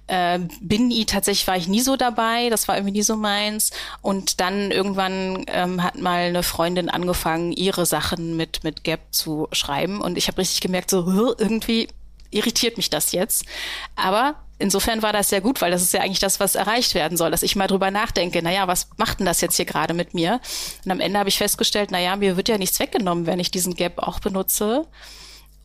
[0.08, 3.70] Äh, Bin-I tatsächlich war ich nie so dabei, das war irgendwie nie so meins.
[4.02, 9.48] Und dann irgendwann ähm, hat mal eine Freundin angefangen, ihre Sachen mit mit Gap zu
[9.52, 10.02] schreiben.
[10.02, 11.88] Und ich habe richtig gemerkt, so irgendwie
[12.32, 13.46] irritiert mich das jetzt.
[13.96, 17.18] Aber insofern war das sehr gut, weil das ist ja eigentlich das, was erreicht werden
[17.18, 20.14] soll, dass ich mal drüber nachdenke, naja, was macht denn das jetzt hier gerade mit
[20.14, 20.40] mir?
[20.86, 23.76] Und am Ende habe ich festgestellt, naja, mir wird ja nichts weggenommen, wenn ich diesen
[23.76, 24.86] Gap auch benutze.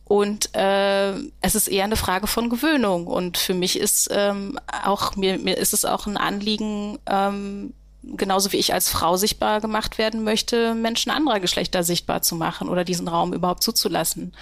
[0.05, 3.07] Und äh, es ist eher eine Frage von Gewöhnung.
[3.07, 8.51] Und für mich ist ähm, auch, mir, mir ist es auch ein Anliegen, ähm, genauso
[8.51, 12.83] wie ich als Frau sichtbar gemacht werden möchte, Menschen anderer Geschlechter sichtbar zu machen oder
[12.83, 14.33] diesen Raum überhaupt zuzulassen.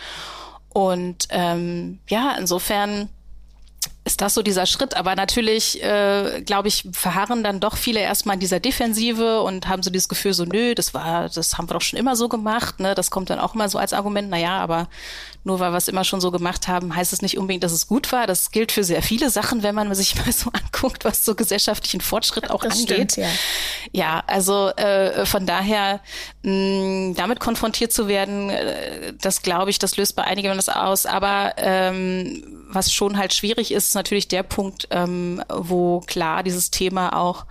[0.69, 3.07] Und ähm, ja, insofern
[4.05, 4.95] ist das so dieser Schritt.
[4.95, 9.83] Aber natürlich, äh, glaube ich, verharren dann doch viele erstmal in dieser Defensive und haben
[9.83, 12.79] so dieses Gefühl, so, nö, das war, das haben wir doch schon immer so gemacht.
[12.79, 12.95] Ne?
[12.95, 14.87] Das kommt dann auch immer so als Argument, naja, aber
[15.43, 17.87] nur weil wir es immer schon so gemacht haben, heißt es nicht unbedingt, dass es
[17.87, 18.27] gut war.
[18.27, 22.01] Das gilt für sehr viele Sachen, wenn man sich mal so anguckt, was so gesellschaftlichen
[22.01, 23.13] Fortschritt auch das angeht.
[23.13, 23.29] Stimmt, ja.
[23.91, 25.99] ja, also äh, von daher
[26.43, 31.05] mh, damit konfrontiert zu werden, äh, das glaube ich, das löst bei einigen das aus.
[31.05, 36.71] Aber ähm, was schon halt schwierig ist, ist natürlich der Punkt, ähm, wo klar dieses
[36.71, 37.45] Thema auch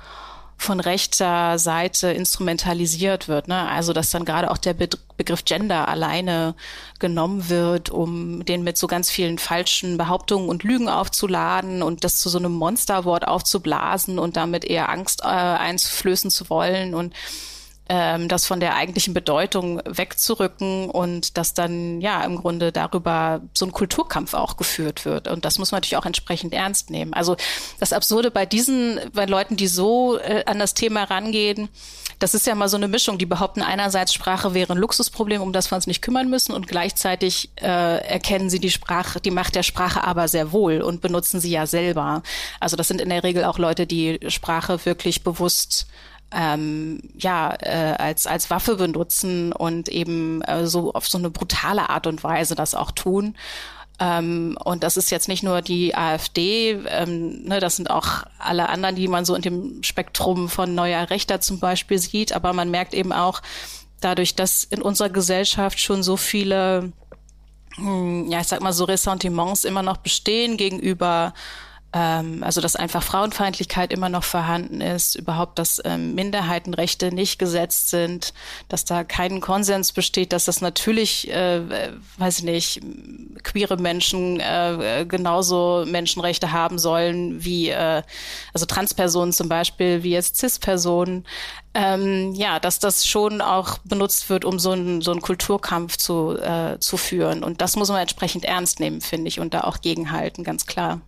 [0.62, 3.48] von rechter Seite instrumentalisiert wird.
[3.48, 3.68] Ne?
[3.68, 6.54] Also dass dann gerade auch der Be Begriff Gender alleine
[6.98, 12.18] genommen wird, um den mit so ganz vielen falschen Behauptungen und Lügen aufzuladen und das
[12.18, 16.94] zu so einem Monsterwort aufzublasen und damit eher Angst äh, einzuflößen zu wollen.
[16.94, 17.14] Und
[17.88, 23.66] ähm, das von der eigentlichen Bedeutung wegzurücken und dass dann ja im Grunde darüber so
[23.66, 25.28] ein Kulturkampf auch geführt wird.
[25.28, 27.12] Und das muss man natürlich auch entsprechend ernst nehmen.
[27.12, 27.36] Also
[27.80, 31.68] das Absurde bei diesen, bei Leuten, die so äh, an das Thema rangehen,
[32.18, 33.18] das ist ja mal so eine Mischung.
[33.18, 36.68] Die behaupten einerseits, Sprache wäre ein Luxusproblem, um das wir uns nicht kümmern müssen, und
[36.68, 41.40] gleichzeitig äh, erkennen sie die Sprache, die Macht der Sprache aber sehr wohl und benutzen
[41.40, 42.22] sie ja selber.
[42.60, 45.86] Also das sind in der Regel auch Leute, die Sprache wirklich bewusst
[46.34, 51.90] ähm, ja äh, als als Waffe benutzen und eben äh, so auf so eine brutale
[51.90, 53.34] Art und Weise das auch tun.
[54.00, 58.68] Ähm, und das ist jetzt nicht nur die AfD, ähm, ne, das sind auch alle
[58.68, 62.32] anderen, die man so in dem Spektrum von neuer Rechter zum Beispiel sieht.
[62.32, 63.42] Aber man merkt eben auch
[64.00, 66.92] dadurch, dass in unserer Gesellschaft schon so viele,
[67.76, 71.34] hm, ja, ich sag mal so Ressentiments immer noch bestehen gegenüber
[71.94, 78.32] also dass einfach Frauenfeindlichkeit immer noch vorhanden ist, überhaupt, dass ähm, Minderheitenrechte nicht gesetzt sind,
[78.68, 82.80] dass da kein Konsens besteht, dass das natürlich, äh, weiß ich nicht,
[83.42, 88.02] queere Menschen äh, genauso Menschenrechte haben sollen wie äh,
[88.54, 91.26] also Transpersonen zum Beispiel, wie jetzt Cis-Personen.
[91.74, 96.38] Ähm, ja, dass das schon auch benutzt wird, um so einen so einen Kulturkampf zu,
[96.38, 97.42] äh, zu führen.
[97.42, 101.00] Und das muss man entsprechend ernst nehmen, finde ich, und da auch gegenhalten, ganz klar.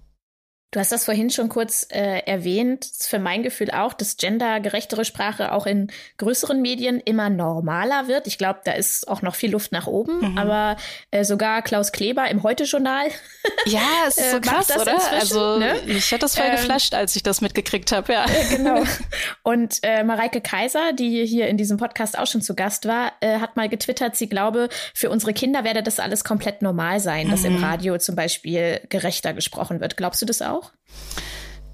[0.74, 2.90] Du hast das vorhin schon kurz äh, erwähnt.
[2.98, 5.86] Für mein Gefühl auch, dass gendergerechtere Sprache auch in
[6.18, 8.26] größeren Medien immer normaler wird.
[8.26, 10.32] Ich glaube, da ist auch noch viel Luft nach oben.
[10.32, 10.36] Mhm.
[10.36, 10.76] Aber
[11.12, 13.06] äh, sogar Klaus Kleber im Heute-Journal.
[13.66, 15.12] Ja, es ist so äh, krass, oder?
[15.12, 15.78] Also ne?
[15.86, 18.12] ich hatte das voll ähm, geflasht, als ich das mitgekriegt habe.
[18.12, 18.24] Ja.
[18.24, 18.82] Äh, genau.
[19.44, 23.38] Und äh, Mareike Kaiser, die hier in diesem Podcast auch schon zu Gast war, äh,
[23.38, 27.30] hat mal getwittert, sie glaube, für unsere Kinder werde das alles komplett normal sein, mhm.
[27.30, 27.64] dass im mhm.
[27.64, 29.96] Radio zum Beispiel gerechter gesprochen wird.
[29.96, 30.63] Glaubst du das auch?
[30.64, 30.70] Auch?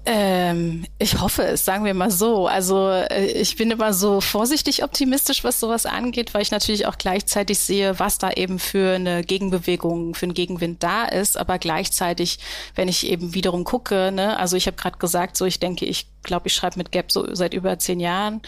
[0.03, 2.47] Ähm, ich hoffe es, sagen wir mal so.
[2.47, 6.97] Also äh, ich bin immer so vorsichtig optimistisch, was sowas angeht, weil ich natürlich auch
[6.97, 11.37] gleichzeitig sehe, was da eben für eine Gegenbewegung, für einen Gegenwind da ist.
[11.37, 12.39] Aber gleichzeitig,
[12.73, 16.07] wenn ich eben wiederum gucke, ne, also ich habe gerade gesagt, so ich denke, ich
[16.23, 18.41] glaube, ich schreibe mit Gap so seit über zehn Jahren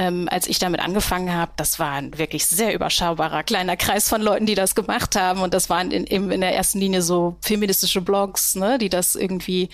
[0.00, 4.22] ähm, als ich damit angefangen habe, das war ein wirklich sehr überschaubarer kleiner Kreis von
[4.22, 5.42] Leuten, die das gemacht haben.
[5.42, 9.14] Und das waren in, in, in der ersten Linie so feministische Blogs, ne, die das
[9.14, 9.68] irgendwie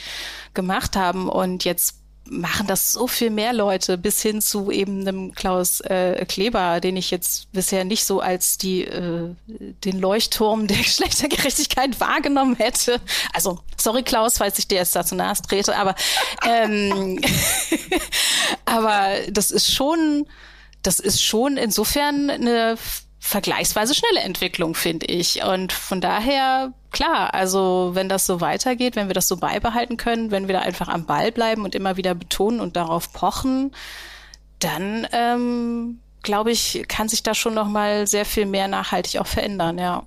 [0.52, 1.28] gemacht haben.
[1.28, 6.24] Und jetzt machen das so viel mehr Leute bis hin zu eben einem Klaus äh,
[6.26, 12.56] Kleber, den ich jetzt bisher nicht so als die äh, den Leuchtturm der Geschlechtergerechtigkeit wahrgenommen
[12.56, 13.00] hätte.
[13.32, 15.94] Also sorry Klaus, falls ich dir jetzt dazu nahe trete, aber
[16.46, 17.20] ähm,
[18.64, 20.26] aber das ist schon
[20.82, 22.76] das ist schon insofern eine
[23.26, 25.42] vergleichsweise schnelle Entwicklung, finde ich.
[25.42, 30.30] Und von daher, klar, also wenn das so weitergeht, wenn wir das so beibehalten können,
[30.30, 33.72] wenn wir da einfach am Ball bleiben und immer wieder betonen und darauf pochen,
[34.60, 39.26] dann ähm, glaube ich, kann sich da schon noch mal sehr viel mehr nachhaltig auch
[39.26, 40.06] verändern, ja.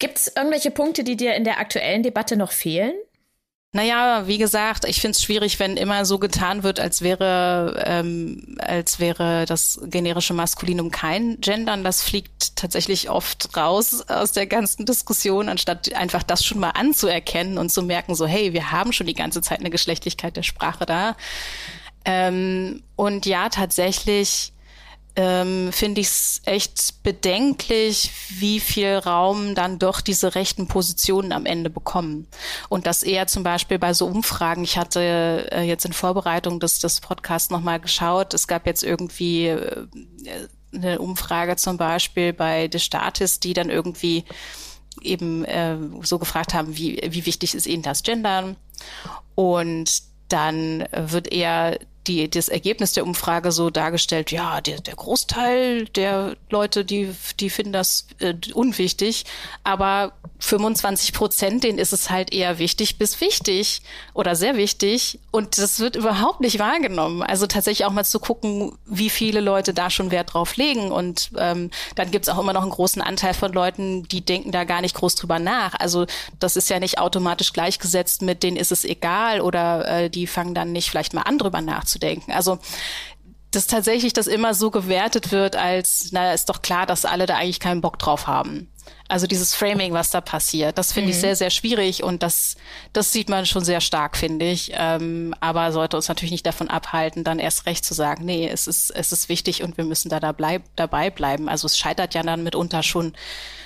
[0.00, 2.94] Gibt es irgendwelche Punkte, die dir in der aktuellen Debatte noch fehlen?
[3.74, 8.58] Naja, wie gesagt, ich finde es schwierig, wenn immer so getan wird, als wäre, ähm,
[8.58, 11.82] als wäre das generische Maskulinum kein Gendern.
[11.82, 17.56] Das fliegt tatsächlich oft raus aus der ganzen Diskussion, anstatt einfach das schon mal anzuerkennen
[17.56, 20.84] und zu merken, so, hey, wir haben schon die ganze Zeit eine Geschlechtlichkeit der Sprache
[20.84, 21.16] da.
[22.04, 24.52] Ähm, und ja, tatsächlich
[25.14, 31.44] ähm, finde ich es echt bedenklich, wie viel Raum dann doch diese rechten Positionen am
[31.44, 32.26] Ende bekommen.
[32.68, 34.64] Und das eher zum Beispiel bei so Umfragen.
[34.64, 38.32] Ich hatte äh, jetzt in Vorbereitung des, des Podcasts nochmal geschaut.
[38.32, 39.86] Es gab jetzt irgendwie äh,
[40.74, 44.24] eine Umfrage zum Beispiel bei des Staates, die dann irgendwie
[45.02, 48.56] eben äh, so gefragt haben, wie, wie wichtig ist Ihnen das Gendern?
[49.34, 55.86] Und dann wird eher die, das Ergebnis der Umfrage so dargestellt, ja, der, der Großteil
[55.86, 59.24] der Leute, die, die finden das äh, unwichtig,
[59.64, 65.58] aber 25 Prozent, denen ist es halt eher wichtig bis wichtig oder sehr wichtig und
[65.58, 67.22] das wird überhaupt nicht wahrgenommen.
[67.22, 71.30] Also tatsächlich auch mal zu gucken, wie viele Leute da schon Wert drauf legen und
[71.38, 74.80] ähm, dann gibt's auch immer noch einen großen Anteil von Leuten, die denken da gar
[74.80, 75.74] nicht groß drüber nach.
[75.78, 76.06] Also
[76.40, 80.54] das ist ja nicht automatisch gleichgesetzt mit denen ist es egal oder äh, die fangen
[80.54, 82.32] dann nicht vielleicht mal an drüber nachzudenken nachzudenken.
[82.32, 82.58] Also
[83.50, 87.36] dass tatsächlich das immer so gewertet wird, als, na, ist doch klar, dass alle da
[87.36, 88.72] eigentlich keinen Bock drauf haben.
[89.08, 91.10] Also dieses Framing, was da passiert, das finde mhm.
[91.10, 92.56] ich sehr, sehr schwierig und das,
[92.94, 94.72] das sieht man schon sehr stark, finde ich.
[94.74, 98.66] Ähm, aber sollte uns natürlich nicht davon abhalten, dann erst recht zu sagen, nee, es
[98.66, 101.50] ist, es ist wichtig und wir müssen da, da bleib, dabei bleiben.
[101.50, 103.12] Also es scheitert ja dann mitunter schon,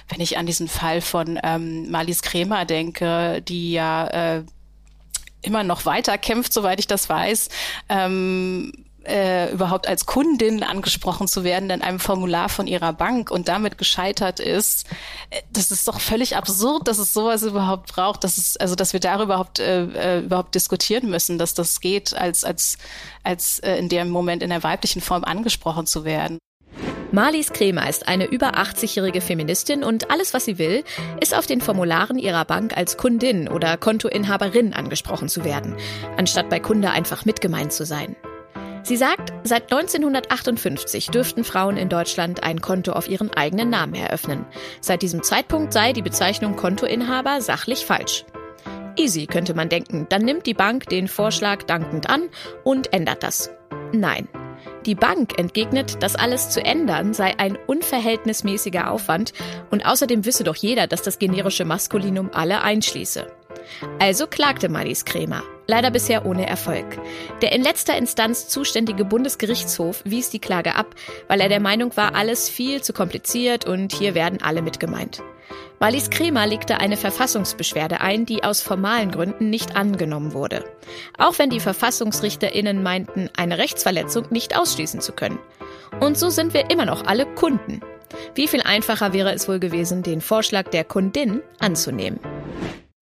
[0.09, 4.45] wenn ich an diesen Fall von ähm, Marlies Kremer denke, die ja äh,
[5.43, 7.49] immer noch weiter kämpft, soweit ich das weiß.
[7.89, 8.73] Ähm,
[9.07, 13.79] äh, überhaupt als Kundin angesprochen zu werden in einem Formular von ihrer Bank und damit
[13.79, 14.87] gescheitert ist,
[15.31, 18.93] äh, das ist doch völlig absurd, dass es sowas überhaupt braucht, dass es, also dass
[18.93, 22.79] wir darüber überhaupt, äh, äh, überhaupt diskutieren müssen, dass das geht, als, als,
[23.23, 26.39] als äh, in dem Moment in der weiblichen Form angesprochen zu werden.
[27.13, 30.83] Marlies Kremer ist eine über 80-jährige Feministin und alles, was sie will,
[31.21, 35.77] ist auf den Formularen ihrer Bank als Kundin oder Kontoinhaberin angesprochen zu werden,
[36.17, 38.17] anstatt bei Kunde einfach mitgemeint zu sein.
[38.83, 44.45] Sie sagt, seit 1958 dürften Frauen in Deutschland ein Konto auf ihren eigenen Namen eröffnen.
[44.81, 48.25] Seit diesem Zeitpunkt sei die Bezeichnung Kontoinhaber sachlich falsch.
[48.97, 52.29] Easy könnte man denken, dann nimmt die Bank den Vorschlag dankend an
[52.65, 53.51] und ändert das.
[53.93, 54.29] Nein,
[54.87, 59.33] die Bank entgegnet, das alles zu ändern sei ein unverhältnismäßiger Aufwand
[59.71, 63.27] und außerdem wisse doch jeder, dass das generische Maskulinum alle einschließe.
[63.99, 66.99] Also klagte Marlies Krämer, leider bisher ohne Erfolg.
[67.43, 70.95] Der in letzter Instanz zuständige Bundesgerichtshof wies die Klage ab,
[71.29, 75.23] weil er der Meinung war, alles viel zu kompliziert und hier werden alle mitgemeint.
[75.79, 80.65] Wallis Kremer legte eine Verfassungsbeschwerde ein, die aus formalen Gründen nicht angenommen wurde.
[81.19, 85.39] Auch wenn die VerfassungsrichterInnen meinten, eine Rechtsverletzung nicht ausschließen zu können.
[86.01, 87.81] Und so sind wir immer noch alle Kunden.
[88.35, 92.21] Wie viel einfacher wäre es wohl gewesen, den Vorschlag der Kundin anzunehmen?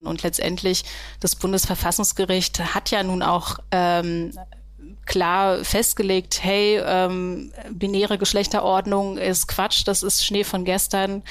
[0.07, 0.85] Und letztendlich,
[1.21, 4.33] das Bundesverfassungsgericht hat ja nun auch ähm,
[5.07, 11.23] klar festgelegt, hey, ähm, binäre Geschlechterordnung ist Quatsch, das ist Schnee von gestern.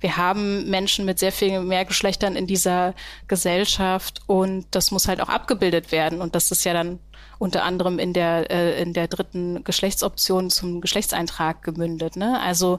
[0.00, 2.94] Wir haben Menschen mit sehr viel mehr Geschlechtern in dieser
[3.28, 6.20] Gesellschaft und das muss halt auch abgebildet werden.
[6.20, 6.98] Und das ist ja dann
[7.38, 12.16] unter anderem in der, äh, in der dritten Geschlechtsoption zum Geschlechtseintrag gemündet.
[12.16, 12.38] Ne?
[12.40, 12.78] Also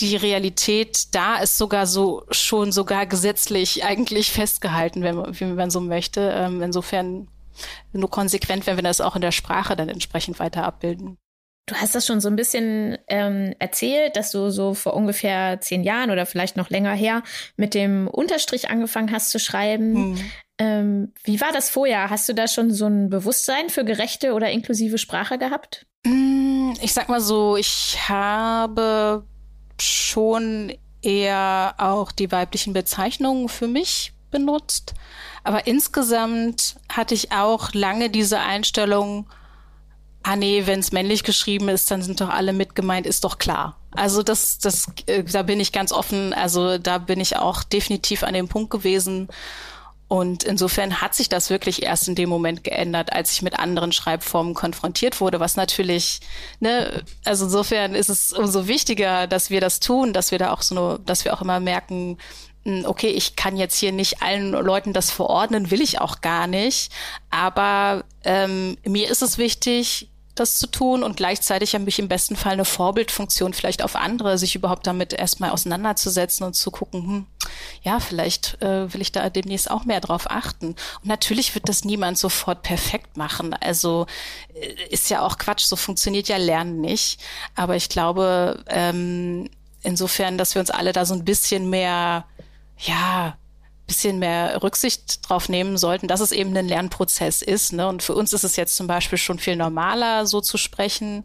[0.00, 5.70] die Realität da ist sogar so schon sogar gesetzlich eigentlich festgehalten, wenn man, wie man
[5.70, 6.32] so möchte.
[6.34, 7.28] Ähm, insofern
[7.92, 11.18] nur konsequent, wenn wir das auch in der Sprache dann entsprechend weiter abbilden.
[11.66, 15.82] Du hast das schon so ein bisschen ähm, erzählt, dass du so vor ungefähr zehn
[15.82, 17.22] Jahren oder vielleicht noch länger her
[17.56, 19.94] mit dem Unterstrich angefangen hast zu schreiben.
[19.94, 20.30] Hm.
[20.58, 22.10] Ähm, wie war das vorher?
[22.10, 25.86] Hast du da schon so ein Bewusstsein für gerechte oder inklusive Sprache gehabt?
[26.06, 29.24] Hm, ich sag mal so, ich habe
[29.80, 34.94] schon eher auch die weiblichen Bezeichnungen für mich benutzt.
[35.44, 39.26] Aber insgesamt hatte ich auch lange diese Einstellung,
[40.22, 43.38] ah nee, wenn es männlich geschrieben ist, dann sind doch alle mit gemeint, ist doch
[43.38, 43.76] klar.
[43.92, 46.32] Also das, das, äh, da bin ich ganz offen.
[46.32, 49.28] Also da bin ich auch definitiv an dem Punkt gewesen.
[50.06, 53.90] Und insofern hat sich das wirklich erst in dem Moment geändert, als ich mit anderen
[53.90, 56.20] Schreibformen konfrontiert wurde, was natürlich,
[56.60, 60.62] ne, also insofern ist es umso wichtiger, dass wir das tun, dass wir da auch
[60.62, 62.18] so, dass wir auch immer merken,
[62.64, 66.46] hm, okay, ich kann jetzt hier nicht allen Leuten das verordnen, will ich auch gar
[66.46, 66.92] nicht.
[67.30, 72.36] Aber ähm, mir ist es wichtig, das zu tun und gleichzeitig habe ich im besten
[72.36, 77.26] Fall eine Vorbildfunktion vielleicht auf andere, sich überhaupt damit erstmal auseinanderzusetzen und zu gucken, hm,
[77.82, 80.68] ja, vielleicht äh, will ich da demnächst auch mehr drauf achten.
[80.68, 83.54] Und natürlich wird das niemand sofort perfekt machen.
[83.54, 84.06] Also
[84.54, 87.20] äh, ist ja auch Quatsch, so funktioniert ja Lernen nicht.
[87.54, 89.48] Aber ich glaube, ähm,
[89.82, 92.24] insofern, dass wir uns alle da so ein bisschen mehr
[92.78, 93.36] ja,
[93.86, 97.72] bisschen mehr Rücksicht drauf nehmen sollten, dass es eben ein Lernprozess ist.
[97.72, 97.86] Ne?
[97.86, 101.24] Und für uns ist es jetzt zum Beispiel schon viel normaler, so zu sprechen.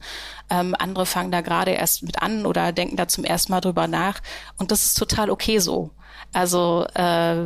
[0.49, 3.87] Ähm, andere fangen da gerade erst mit an oder denken da zum ersten Mal drüber
[3.87, 4.19] nach.
[4.57, 5.91] Und das ist total okay so.
[6.33, 7.45] Also äh,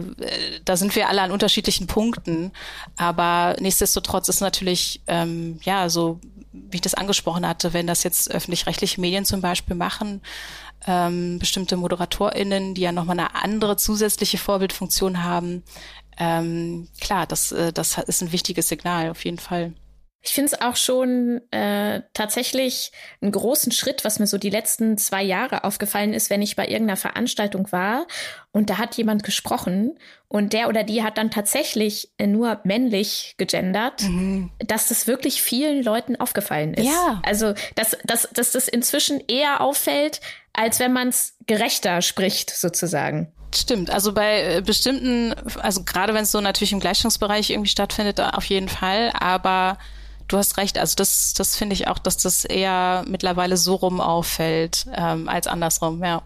[0.65, 2.51] da sind wir alle an unterschiedlichen Punkten.
[2.97, 6.19] Aber nichtsdestotrotz ist natürlich, ähm, ja, so
[6.51, 10.21] wie ich das angesprochen hatte, wenn das jetzt öffentlich-rechtliche Medien zum Beispiel machen,
[10.87, 15.63] ähm, bestimmte ModeratorInnen, die ja nochmal eine andere zusätzliche Vorbildfunktion haben.
[16.17, 19.73] Ähm, klar, das, äh, das ist ein wichtiges Signal auf jeden Fall.
[20.25, 24.97] Ich finde es auch schon äh, tatsächlich einen großen Schritt, was mir so die letzten
[24.97, 28.07] zwei Jahre aufgefallen ist, wenn ich bei irgendeiner Veranstaltung war
[28.53, 34.03] und da hat jemand gesprochen und der oder die hat dann tatsächlich nur männlich gegendert,
[34.03, 34.49] mhm.
[34.59, 36.85] dass das wirklich vielen Leuten aufgefallen ist.
[36.85, 37.21] Ja.
[37.25, 40.21] Also, dass, dass, dass das inzwischen eher auffällt,
[40.53, 43.31] als wenn man es gerechter spricht, sozusagen.
[43.53, 48.19] Stimmt, also bei äh, bestimmten, also gerade wenn es so natürlich im Gleichstellungsbereich irgendwie stattfindet,
[48.19, 49.77] auf jeden Fall, aber
[50.27, 54.01] du hast recht, also das, das finde ich auch, dass das eher mittlerweile so rum
[54.01, 56.23] auffällt ähm, als andersrum, ja.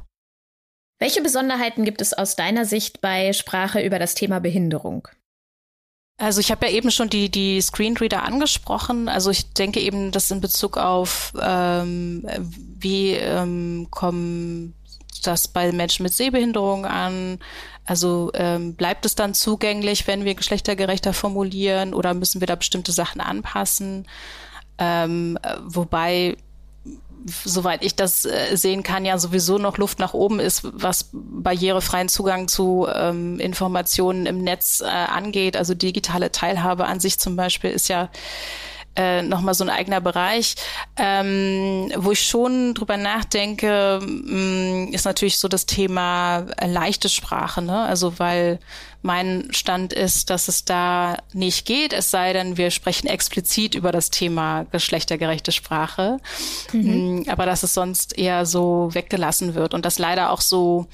[1.00, 5.08] Welche Besonderheiten gibt es aus deiner Sicht bei Sprache über das Thema Behinderung?
[6.18, 9.08] Also ich habe ja eben schon die, die Screenreader angesprochen.
[9.08, 12.28] Also ich denke eben, dass in Bezug auf ähm,
[12.80, 14.74] wie ähm, kommen
[15.24, 17.40] das bei Menschen mit Sehbehinderung an?
[17.86, 22.92] Also ähm, bleibt es dann zugänglich, wenn wir geschlechtergerechter formulieren oder müssen wir da bestimmte
[22.92, 24.08] Sachen anpassen?
[24.80, 26.38] Ähm, wobei
[27.44, 32.10] soweit ich das äh, sehen kann, ja sowieso noch Luft nach oben ist, was barrierefreien
[32.10, 35.58] Zugang zu ähm, Informationen im Netz äh, angeht.
[35.58, 38.10] Also digitale Teilhabe an sich zum Beispiel ist ja
[38.98, 40.56] äh, nochmal so ein eigener Bereich.
[40.98, 47.08] Ähm, wo ich schon drüber nachdenke, mh, mm, ist natürlich so das Thema äh, leichte
[47.10, 47.84] Sprache, ne?
[47.84, 48.60] Also weil
[49.08, 53.92] mein Stand ist, dass es da nicht geht, es sei denn, wir sprechen explizit über
[53.92, 56.18] das Thema geschlechtergerechte Sprache,
[56.74, 57.22] mhm.
[57.22, 60.88] Mm, aber dass es sonst eher so weggelassen wird und das leider auch so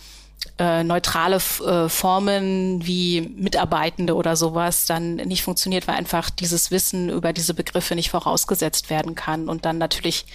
[0.59, 7.09] äh, neutrale äh, Formen wie Mitarbeitende oder sowas dann nicht funktioniert, weil einfach dieses Wissen
[7.09, 10.25] über diese Begriffe nicht vorausgesetzt werden kann und dann natürlich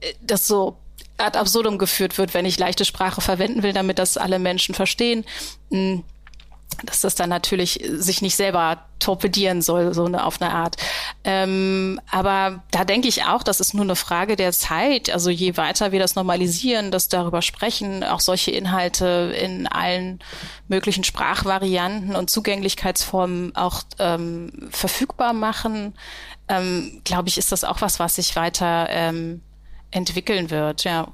[0.00, 0.76] äh, das so
[1.16, 5.24] ad absurdum geführt wird, wenn ich leichte Sprache verwenden will, damit das alle Menschen verstehen.
[5.70, 6.04] Mh, hm,
[6.84, 10.76] dass das dann natürlich sich nicht selber torpedieren soll, so eine, auf eine Art.
[11.24, 15.10] Ähm, aber da denke ich auch, das ist nur eine Frage der Zeit.
[15.10, 20.20] Also je weiter wir das normalisieren, das darüber sprechen, auch solche Inhalte in allen
[20.68, 25.94] möglichen Sprachvarianten und Zugänglichkeitsformen auch ähm, verfügbar machen,
[26.48, 29.42] ähm, glaube ich, ist das auch was, was sich weiter ähm,
[29.90, 31.08] entwickeln wird, ja.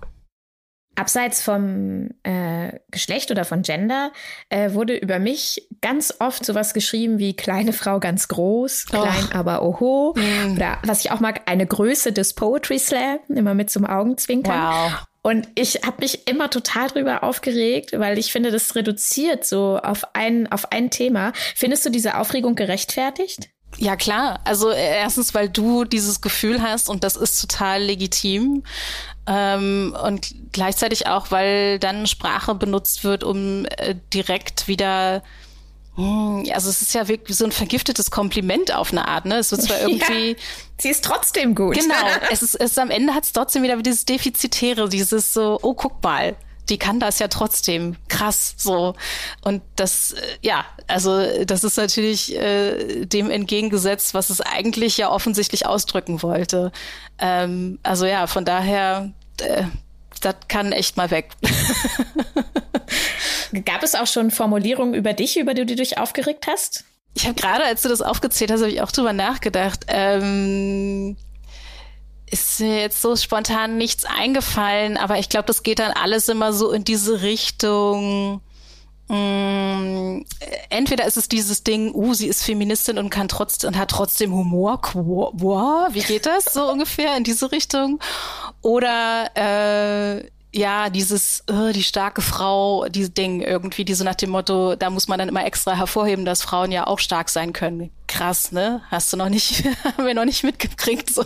[1.01, 4.13] Abseits vom äh, Geschlecht oder von Gender
[4.51, 9.35] äh, wurde über mich ganz oft sowas geschrieben wie kleine Frau ganz groß, klein oh.
[9.35, 10.15] aber oho.
[10.15, 10.57] Mm.
[10.57, 14.61] Oder was ich auch mag, eine Größe des Poetry Slam, immer mit zum Augenzwinkern.
[14.61, 15.07] Wow.
[15.23, 20.05] Und ich habe mich immer total drüber aufgeregt, weil ich finde, das reduziert so auf
[20.15, 21.33] ein, auf ein Thema.
[21.55, 23.49] Findest du diese Aufregung gerechtfertigt?
[23.77, 24.41] Ja, klar.
[24.45, 28.65] Also erstens, weil du dieses Gefühl hast und das ist total legitim.
[29.33, 35.23] Ähm, und gleichzeitig auch, weil dann Sprache benutzt wird, um äh, direkt wieder
[35.95, 39.37] hm, also es ist ja wirklich so ein vergiftetes Kompliment auf eine Art, ne?
[39.37, 40.31] Es wird zwar irgendwie.
[40.31, 40.37] Ja,
[40.79, 41.79] sie ist trotzdem gut.
[41.79, 41.95] Genau.
[42.33, 45.75] es ist, es ist am Ende hat es trotzdem wieder dieses Defizitäre, dieses so, oh,
[45.75, 46.37] guck mal,
[46.71, 48.95] die kann das ja trotzdem krass so
[49.43, 55.11] und das äh, ja also das ist natürlich äh, dem entgegengesetzt was es eigentlich ja
[55.11, 56.71] offensichtlich ausdrücken wollte
[57.19, 59.65] ähm, also ja von daher äh,
[60.21, 61.31] das kann echt mal weg.
[63.65, 66.85] Gab es auch schon Formulierungen über dich über die du dich aufgeregt hast?
[67.15, 69.87] Ich habe gerade als du das aufgezählt hast habe ich auch drüber nachgedacht.
[69.89, 71.17] Ähm,
[72.31, 76.53] ist mir jetzt so spontan nichts eingefallen, aber ich glaube, das geht dann alles immer
[76.53, 78.41] so in diese Richtung.
[79.11, 80.25] Mh, mm,
[80.71, 84.33] entweder ist es dieses Ding, uh, sie ist Feministin und kann trotzdem und hat trotzdem
[84.33, 84.81] Humor.
[84.95, 87.99] Wow, wie geht das so ungefähr in diese Richtung?
[88.63, 94.31] Oder äh, ja, dieses, äh, die starke Frau, dieses Ding irgendwie, die so nach dem
[94.31, 97.91] Motto, da muss man dann immer extra hervorheben, dass Frauen ja auch stark sein können.
[98.07, 98.83] Krass, ne?
[98.91, 101.25] Hast du noch nicht, haben wir noch nicht mitgekriegt, so.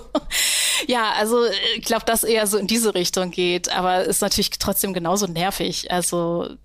[0.87, 1.39] Ja, also,
[1.77, 5.91] ich glaube, dass eher so in diese Richtung geht, aber ist natürlich trotzdem genauso nervig.
[5.91, 6.57] Also,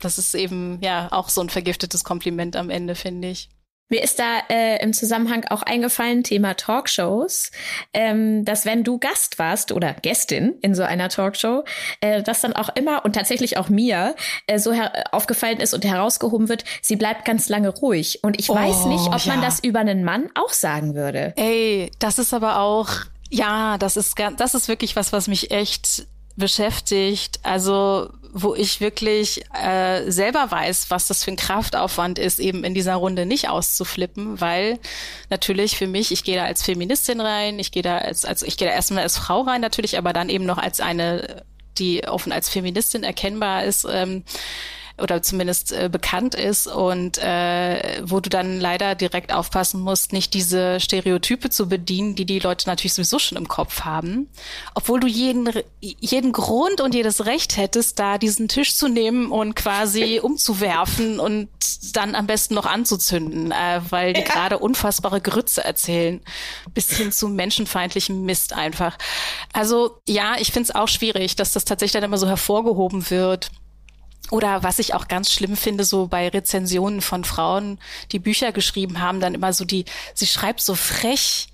[0.00, 3.48] das ist eben, ja, auch so ein vergiftetes Kompliment am Ende, finde ich.
[3.90, 7.50] Mir ist da äh, im Zusammenhang auch eingefallen, Thema Talkshows,
[7.94, 11.64] ähm, dass wenn du Gast warst oder Gästin in so einer Talkshow,
[12.02, 14.14] äh, dass dann auch immer und tatsächlich auch mir
[14.46, 14.74] äh, so
[15.10, 18.22] aufgefallen ist und herausgehoben wird, sie bleibt ganz lange ruhig.
[18.22, 19.32] Und ich oh, weiß nicht, ob ja.
[19.32, 21.32] man das über einen Mann auch sagen würde.
[21.36, 22.90] Ey, das ist aber auch,
[23.30, 27.40] ja, das ist, das ist wirklich was, was mich echt beschäftigt.
[27.42, 32.74] Also wo ich wirklich äh, selber weiß, was das für ein Kraftaufwand ist, eben in
[32.74, 34.78] dieser Runde nicht auszuflippen, weil
[35.30, 38.56] natürlich für mich, ich gehe da als Feministin rein, ich gehe da als, also ich
[38.56, 41.44] gehe da erstmal als Frau rein natürlich, aber dann eben noch als eine,
[41.78, 43.86] die offen als Feministin erkennbar ist.
[43.90, 44.24] Ähm,
[45.00, 50.34] oder zumindest äh, bekannt ist und äh, wo du dann leider direkt aufpassen musst, nicht
[50.34, 54.28] diese Stereotype zu bedienen, die die Leute natürlich sowieso schon im Kopf haben,
[54.74, 55.48] obwohl du jeden
[55.80, 61.48] jeden Grund und jedes Recht hättest, da diesen Tisch zu nehmen und quasi umzuwerfen und
[61.92, 64.26] dann am besten noch anzuzünden, äh, weil die ja.
[64.26, 66.20] gerade unfassbare Grütze erzählen,
[66.74, 68.98] bis hin zu menschenfeindlichem Mist einfach.
[69.52, 73.50] Also ja, ich finde es auch schwierig, dass das tatsächlich dann immer so hervorgehoben wird
[74.30, 77.78] oder was ich auch ganz schlimm finde, so bei Rezensionen von Frauen,
[78.12, 81.48] die Bücher geschrieben haben, dann immer so die, sie schreibt so frech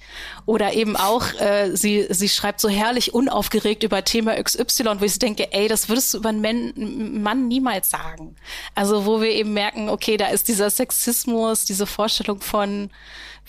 [0.46, 5.18] oder eben auch, äh, sie, sie schreibt so herrlich unaufgeregt über Thema XY, wo ich
[5.18, 8.36] denke, ey, das würdest du über einen Mann niemals sagen.
[8.74, 12.90] Also wo wir eben merken, okay, da ist dieser Sexismus, diese Vorstellung von,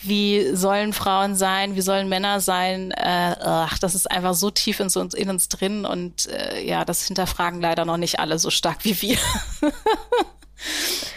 [0.02, 4.80] wie sollen Frauen sein, wie sollen Männer sein, äh, ach, das ist einfach so tief
[4.80, 8.50] in, uns, in uns drin und äh, ja, das hinterfragen leider noch nicht alle so
[8.50, 9.18] stark wie wir.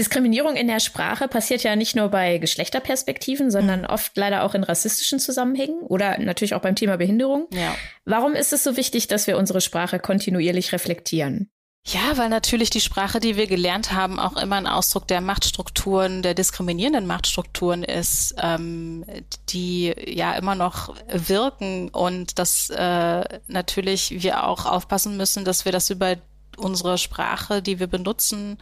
[0.00, 4.64] Diskriminierung in der Sprache passiert ja nicht nur bei Geschlechterperspektiven, sondern oft leider auch in
[4.64, 7.48] rassistischen Zusammenhängen oder natürlich auch beim Thema Behinderung.
[7.52, 7.76] Ja.
[8.06, 11.50] Warum ist es so wichtig, dass wir unsere Sprache kontinuierlich reflektieren?
[11.86, 16.22] Ja, weil natürlich die Sprache, die wir gelernt haben, auch immer ein Ausdruck der Machtstrukturen,
[16.22, 19.04] der diskriminierenden Machtstrukturen ist, ähm,
[19.50, 25.72] die ja immer noch wirken und dass äh, natürlich wir auch aufpassen müssen, dass wir
[25.72, 26.16] das über
[26.56, 28.56] unsere Sprache, die wir benutzen,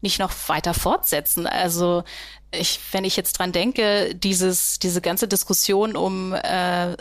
[0.00, 1.46] nicht noch weiter fortsetzen.
[1.46, 2.04] Also
[2.52, 6.96] ich, wenn ich jetzt dran denke, dieses, diese ganze Diskussion um äh,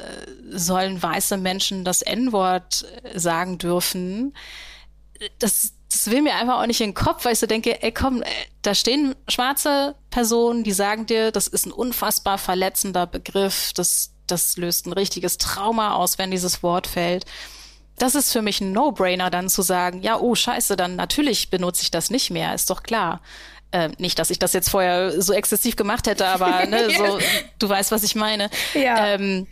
[0.52, 2.86] sollen weiße Menschen das N-Wort
[3.16, 4.34] sagen dürfen,
[5.39, 7.91] das, das will mir einfach auch nicht in den Kopf, weil ich so denke, ey
[7.91, 8.24] komm,
[8.62, 14.58] da stehen schwarze Personen, die sagen dir, das ist ein unfassbar verletzender Begriff, das, das
[14.58, 17.26] löst ein richtiges Trauma aus, wenn dieses Wort fällt.
[18.00, 21.84] Das ist für mich ein No-Brainer, dann zu sagen, ja, oh scheiße, dann natürlich benutze
[21.84, 23.22] ich das nicht mehr, ist doch klar.
[23.72, 27.20] Äh, nicht, dass ich das jetzt vorher so exzessiv gemacht hätte, aber ne, so,
[27.60, 28.50] du weißt, was ich meine.
[28.74, 29.08] Ja.
[29.08, 29.47] Ähm,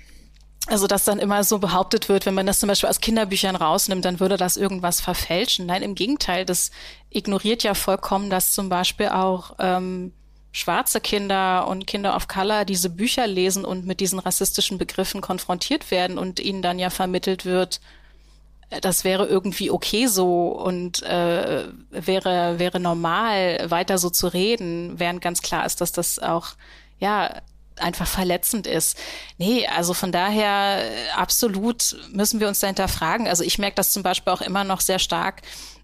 [0.70, 4.04] also, dass dann immer so behauptet wird, wenn man das zum Beispiel aus Kinderbüchern rausnimmt,
[4.04, 5.66] dann würde das irgendwas verfälschen.
[5.66, 6.72] Nein, im Gegenteil, das
[7.10, 10.12] ignoriert ja vollkommen, dass zum Beispiel auch ähm,
[10.52, 15.89] schwarze Kinder und Kinder of Color diese Bücher lesen und mit diesen rassistischen Begriffen konfrontiert
[15.89, 17.80] werden und ihnen dann ja vermittelt wird,
[18.70, 25.22] das wäre irgendwie okay so und äh, wäre wäre normal weiter so zu reden, während
[25.22, 26.49] ganz klar ist, dass das auch
[26.99, 27.41] ja
[27.80, 28.97] einfach verletzend ist.
[29.38, 33.28] Nee, also von daher äh, absolut müssen wir uns da hinterfragen.
[33.28, 35.41] Also ich merke das zum Beispiel auch immer noch sehr stark,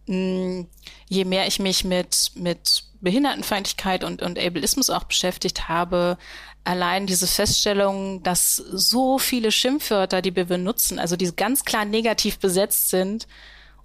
[0.08, 0.68] mh, hm,
[1.08, 6.18] je mehr ich mich mit, mit Behindertenfeindlichkeit und, und Ableismus auch beschäftigt habe,
[6.64, 12.40] allein diese Feststellung, dass so viele Schimpfwörter, die wir benutzen, also die ganz klar negativ
[12.40, 13.28] besetzt sind,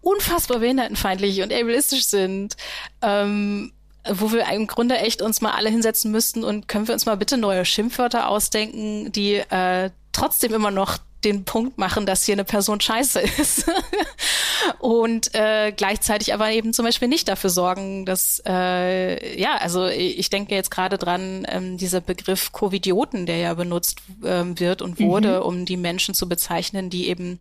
[0.01, 2.57] unfassbar behindertenfeindlich und ableistisch sind,
[3.03, 3.73] ähm,
[4.09, 7.17] wo wir im Grunde echt uns mal alle hinsetzen müssten und können wir uns mal
[7.17, 12.45] bitte neue Schimpfwörter ausdenken, die äh, trotzdem immer noch den Punkt machen, dass hier eine
[12.45, 13.65] Person scheiße ist.
[14.79, 20.31] und äh, gleichzeitig aber eben zum Beispiel nicht dafür sorgen, dass, äh, ja, also ich
[20.31, 25.41] denke jetzt gerade dran, ähm, dieser Begriff Covidioten, der ja benutzt ähm, wird und wurde,
[25.41, 25.47] mhm.
[25.47, 27.41] um die Menschen zu bezeichnen, die eben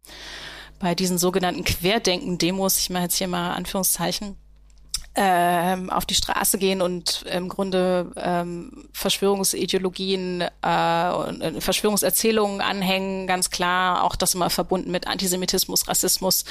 [0.79, 4.35] bei diesen sogenannten Querdenken-Demos, ich mache jetzt hier mal Anführungszeichen,
[5.19, 13.25] ähm, auf die Straße gehen und im Grunde ähm, Verschwörungsideologien äh, und äh, Verschwörungserzählungen anhängen,
[13.25, 16.45] ganz klar, auch das immer verbunden mit Antisemitismus, Rassismus.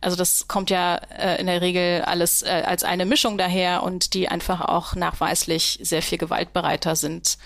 [0.00, 4.12] Also das kommt ja äh, in der Regel alles äh, als eine Mischung daher und
[4.12, 7.38] die einfach auch nachweislich sehr viel gewaltbereiter sind.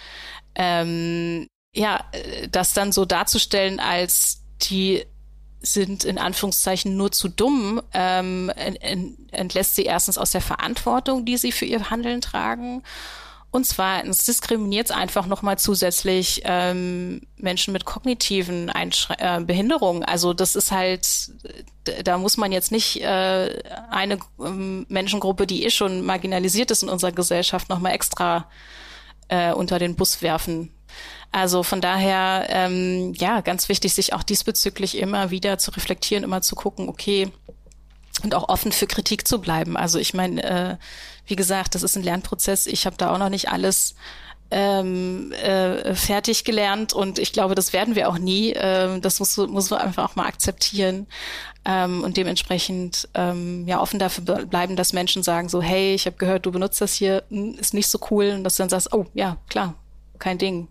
[0.55, 5.05] Ähm, ja, äh, das dann so darzustellen als die
[5.65, 8.51] sind in Anführungszeichen nur zu dumm, ähm,
[9.31, 12.83] entlässt sie erstens aus der Verantwortung, die sie für ihr Handeln tragen.
[13.51, 20.03] Und zweitens diskriminiert es einfach nochmal zusätzlich ähm, Menschen mit kognitiven Einschrä äh, Behinderungen.
[20.03, 21.07] Also das ist halt,
[22.03, 26.89] da muss man jetzt nicht äh, eine ähm, Menschengruppe, die eh schon marginalisiert ist in
[26.89, 28.51] unserer Gesellschaft, nochmal extra
[29.29, 30.73] äh, unter den Bus werfen.
[31.33, 36.43] Also von daher, ähm, ja, ganz wichtig, sich auch diesbezüglich immer wieder zu reflektieren, immer
[36.43, 37.31] zu gucken, okay,
[38.23, 39.77] und auch offen für Kritik zu bleiben.
[39.77, 40.77] Also ich meine, äh,
[41.27, 42.67] wie gesagt, das ist ein Lernprozess.
[42.67, 43.95] Ich habe da auch noch nicht alles
[44.51, 48.53] ähm, äh, fertig gelernt und ich glaube, das werden wir auch nie.
[48.57, 51.07] Ähm, das muss, muss man einfach auch mal akzeptieren
[51.65, 56.17] ähm, und dementsprechend ähm, ja offen dafür bleiben, dass Menschen sagen so, hey, ich habe
[56.17, 58.93] gehört, du benutzt das hier, hm, ist nicht so cool und dass du dann sagst,
[58.93, 59.75] oh ja, klar,
[60.19, 60.69] kein Ding.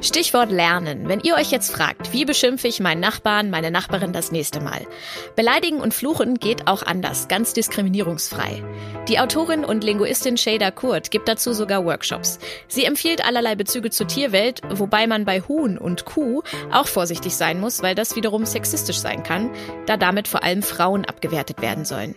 [0.00, 1.08] Stichwort Lernen.
[1.08, 4.86] Wenn ihr euch jetzt fragt, wie beschimpfe ich meinen Nachbarn, meine Nachbarin das nächste Mal?
[5.34, 8.62] Beleidigen und Fluchen geht auch anders, ganz diskriminierungsfrei.
[9.08, 12.38] Die Autorin und Linguistin Shada Kurt gibt dazu sogar Workshops.
[12.68, 17.58] Sie empfiehlt allerlei Bezüge zur Tierwelt, wobei man bei Huhn und Kuh auch vorsichtig sein
[17.58, 19.50] muss, weil das wiederum sexistisch sein kann,
[19.86, 22.14] da damit vor allem Frauen abgewertet werden sollen.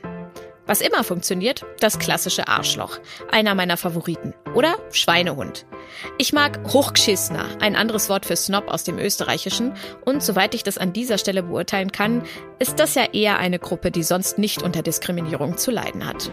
[0.72, 2.99] Was immer funktioniert, das klassische Arschloch.
[3.30, 4.34] Einer meiner Favoriten.
[4.55, 5.65] Oder Schweinehund.
[6.17, 9.74] Ich mag Hochgeschissener, ein anderes Wort für Snob aus dem Österreichischen.
[10.05, 12.24] Und soweit ich das an dieser Stelle beurteilen kann,
[12.57, 16.32] ist das ja eher eine Gruppe, die sonst nicht unter Diskriminierung zu leiden hat.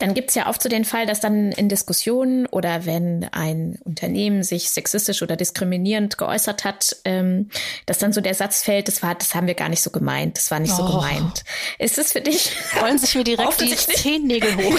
[0.00, 4.42] Dann gibt's ja oft so den Fall, dass dann in Diskussionen oder wenn ein Unternehmen
[4.42, 7.50] sich sexistisch oder diskriminierend geäußert hat, ähm,
[7.84, 10.38] dass dann so der Satz fällt, das war, das haben wir gar nicht so gemeint,
[10.38, 10.86] das war nicht oh.
[10.86, 11.44] so gemeint.
[11.78, 12.50] Ist es für dich?
[12.80, 14.78] Wollen sich mir direkt die Zehennägel hoch.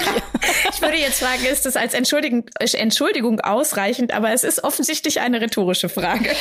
[0.74, 5.40] ich würde jetzt fragen, ist das als Entschuldigung, Entschuldigung ausreichend, aber es ist offensichtlich eine
[5.40, 6.32] rhetorische Frage.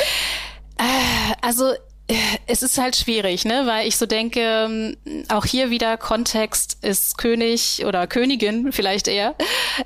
[0.79, 1.75] Äh, also
[2.47, 4.97] es ist halt schwierig, ne, weil ich so denke, ähm,
[5.29, 9.35] auch hier wieder Kontext ist König oder Königin vielleicht eher.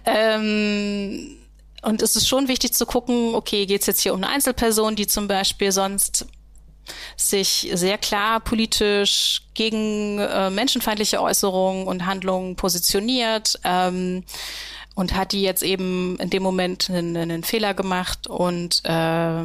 [0.05, 1.37] Ähm,
[1.83, 4.97] und es ist schon wichtig zu gucken, okay, geht es jetzt hier um eine Einzelperson,
[4.97, 6.27] die zum Beispiel sonst
[7.17, 14.25] sich sehr klar politisch gegen äh, menschenfeindliche Äußerungen und Handlungen positioniert ähm,
[14.95, 19.45] und hat die jetzt eben in dem Moment einen, einen Fehler gemacht und äh,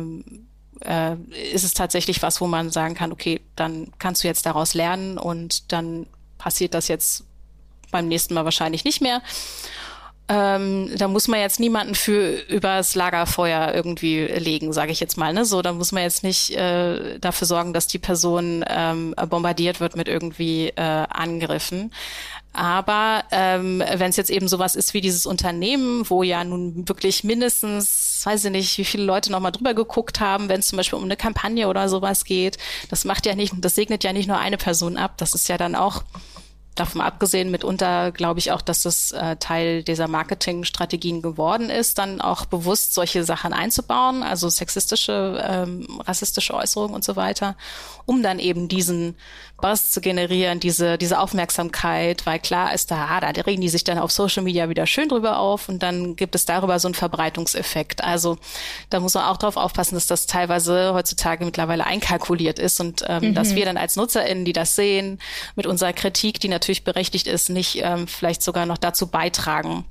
[0.86, 1.16] äh,
[1.54, 5.18] ist es tatsächlich was, wo man sagen kann, okay, dann kannst du jetzt daraus lernen
[5.18, 6.08] und dann
[6.38, 7.24] passiert das jetzt
[7.92, 9.22] beim nächsten Mal wahrscheinlich nicht mehr.
[10.32, 15.34] Ähm, da muss man jetzt niemanden für übers Lagerfeuer irgendwie legen, sage ich jetzt mal.
[15.34, 15.44] Ne?
[15.44, 19.96] So, da muss man jetzt nicht äh, dafür sorgen, dass die Person ähm, bombardiert wird
[19.96, 21.92] mit irgendwie äh, Angriffen.
[22.54, 27.24] Aber ähm, wenn es jetzt eben sowas ist wie dieses Unternehmen, wo ja nun wirklich
[27.24, 30.98] mindestens, weiß ich nicht, wie viele Leute nochmal drüber geguckt haben, wenn es zum Beispiel
[30.98, 32.58] um eine Kampagne oder sowas geht,
[32.90, 35.58] das macht ja nicht, das segnet ja nicht nur eine Person ab, das ist ja
[35.58, 36.04] dann auch
[36.80, 42.22] davon abgesehen, mitunter glaube ich auch, dass das äh, Teil dieser Marketingstrategien geworden ist, dann
[42.22, 47.56] auch bewusst solche Sachen einzubauen, also sexistische, ähm, rassistische Äußerungen und so weiter,
[48.06, 49.16] um dann eben diesen
[49.62, 53.84] Buzz zu generieren, diese, diese Aufmerksamkeit, weil klar ist da, ah, da regen die sich
[53.84, 56.96] dann auf Social Media wieder schön drüber auf und dann gibt es darüber so einen
[56.96, 58.04] Verbreitungseffekt.
[58.04, 58.38] Also
[58.90, 63.30] da muss man auch drauf aufpassen, dass das teilweise heutzutage mittlerweile einkalkuliert ist und ähm,
[63.30, 63.34] mhm.
[63.36, 65.20] dass wir dann als NutzerInnen, die das sehen,
[65.56, 69.86] mit unserer Kritik, die natürlich berechtigt ist, nicht ähm, vielleicht sogar noch dazu beitragen.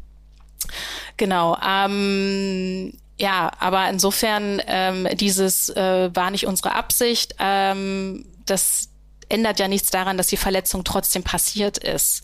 [1.17, 1.57] Genau.
[1.67, 7.35] Ähm, ja, aber insofern ähm, dieses äh, war nicht unsere Absicht.
[7.39, 8.91] Ähm, das
[9.29, 12.23] ändert ja nichts daran, dass die Verletzung trotzdem passiert ist.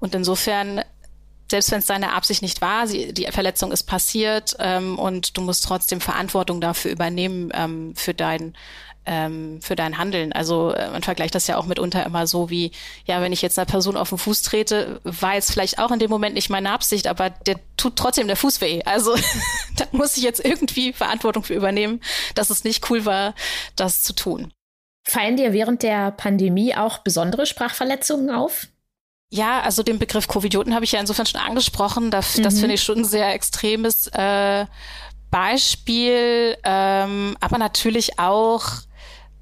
[0.00, 0.82] Und insofern
[1.50, 5.42] selbst wenn es deine Absicht nicht war, sie, die Verletzung ist passiert ähm, und du
[5.42, 8.54] musst trotzdem Verantwortung dafür übernehmen ähm, für dein
[9.04, 10.32] ähm, für dein Handeln.
[10.32, 12.72] Also äh, man vergleicht das ja auch mitunter immer so wie,
[13.04, 15.98] ja, wenn ich jetzt einer Person auf den Fuß trete, war jetzt vielleicht auch in
[15.98, 18.82] dem Moment nicht meine Absicht, aber der tut trotzdem der Fuß weh.
[18.84, 19.14] Also
[19.76, 22.00] da muss ich jetzt irgendwie Verantwortung für übernehmen,
[22.34, 23.34] dass es nicht cool war,
[23.76, 24.52] das zu tun.
[25.04, 28.68] Fallen dir während der Pandemie auch besondere Sprachverletzungen auf?
[29.30, 32.10] Ja, also den Begriff Covidioten habe ich ja insofern schon angesprochen.
[32.10, 32.42] Das, mhm.
[32.42, 34.66] das finde ich schon ein sehr extremes äh,
[35.30, 38.64] Beispiel, ähm, aber natürlich auch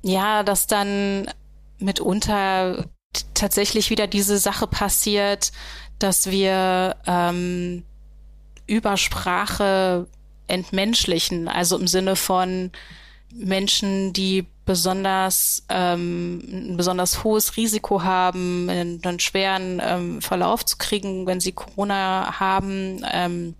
[0.02, 1.28] ja, dass dann
[1.78, 2.86] mitunter
[3.34, 5.52] tatsächlich wieder diese Sache passiert,
[5.98, 7.84] dass wir ähm,
[8.66, 10.06] über Sprache
[10.46, 12.70] entmenschlichen, also im Sinne von
[13.32, 20.76] Menschen, die besonders ähm, ein besonders hohes Risiko haben, einen, einen schweren ähm, Verlauf zu
[20.78, 23.54] kriegen, wenn sie Corona haben, ähm,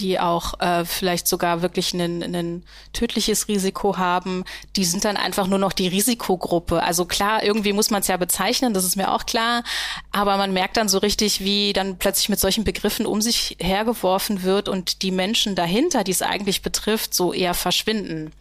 [0.00, 4.44] die auch äh, vielleicht sogar wirklich ein, tödliches Risiko haben,
[4.76, 6.82] die sind dann einfach nur noch die Risikogruppe.
[6.82, 9.62] Also klar, irgendwie muss man es ja bezeichnen, das ist mir auch klar,
[10.10, 14.42] aber man merkt dann so richtig, wie dann plötzlich mit solchen Begriffen um sich hergeworfen
[14.42, 18.32] wird und die Menschen dahinter, die es eigentlich betrifft, so eher verschwinden.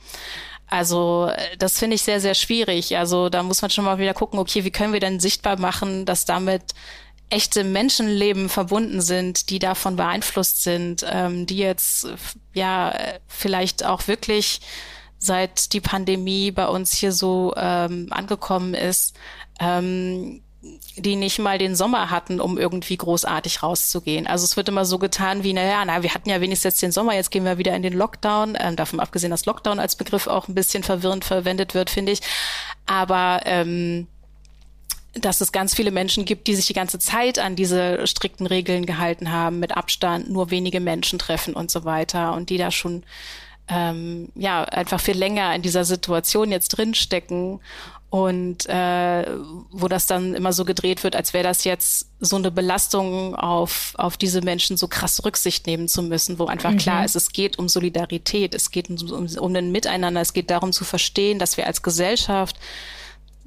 [0.70, 2.98] Also äh, das finde ich sehr, sehr schwierig.
[2.98, 6.06] Also da muss man schon mal wieder gucken, okay, wie können wir denn sichtbar machen,
[6.06, 6.62] dass damit
[7.30, 12.08] echte Menschenleben verbunden sind, die davon beeinflusst sind, ähm, die jetzt
[12.54, 12.94] ja
[13.28, 14.62] vielleicht auch wirklich
[15.20, 19.16] seit die Pandemie bei uns hier so ähm, angekommen ist,
[19.60, 20.42] ähm,
[20.98, 24.28] die nicht mal den Sommer hatten, um irgendwie großartig rauszugehen.
[24.28, 26.92] Also es wird immer so getan wie, naja, na, wir hatten ja wenigstens jetzt den
[26.92, 28.58] Sommer, jetzt gehen wir wieder in den Lockdown.
[28.60, 32.22] Ähm, davon abgesehen, dass Lockdown als Begriff auch ein bisschen verwirrend verwendet wird, finde ich.
[32.86, 34.08] Aber ähm,
[35.26, 38.86] dass es ganz viele Menschen gibt, die sich die ganze Zeit an diese strikten Regeln
[38.86, 43.04] gehalten haben, mit Abstand, nur wenige Menschen treffen und so weiter und die da schon
[43.68, 47.60] ähm, ja einfach viel länger in dieser Situation jetzt drinstecken
[48.10, 49.26] und äh,
[49.70, 53.94] wo das dann immer so gedreht wird, als wäre das jetzt so eine Belastung auf,
[53.98, 56.78] auf diese Menschen so krass Rücksicht nehmen zu müssen, wo einfach mhm.
[56.78, 60.50] klar ist, es geht um Solidarität, es geht um, um, um ein Miteinander, es geht
[60.50, 62.58] darum zu verstehen, dass wir als Gesellschaft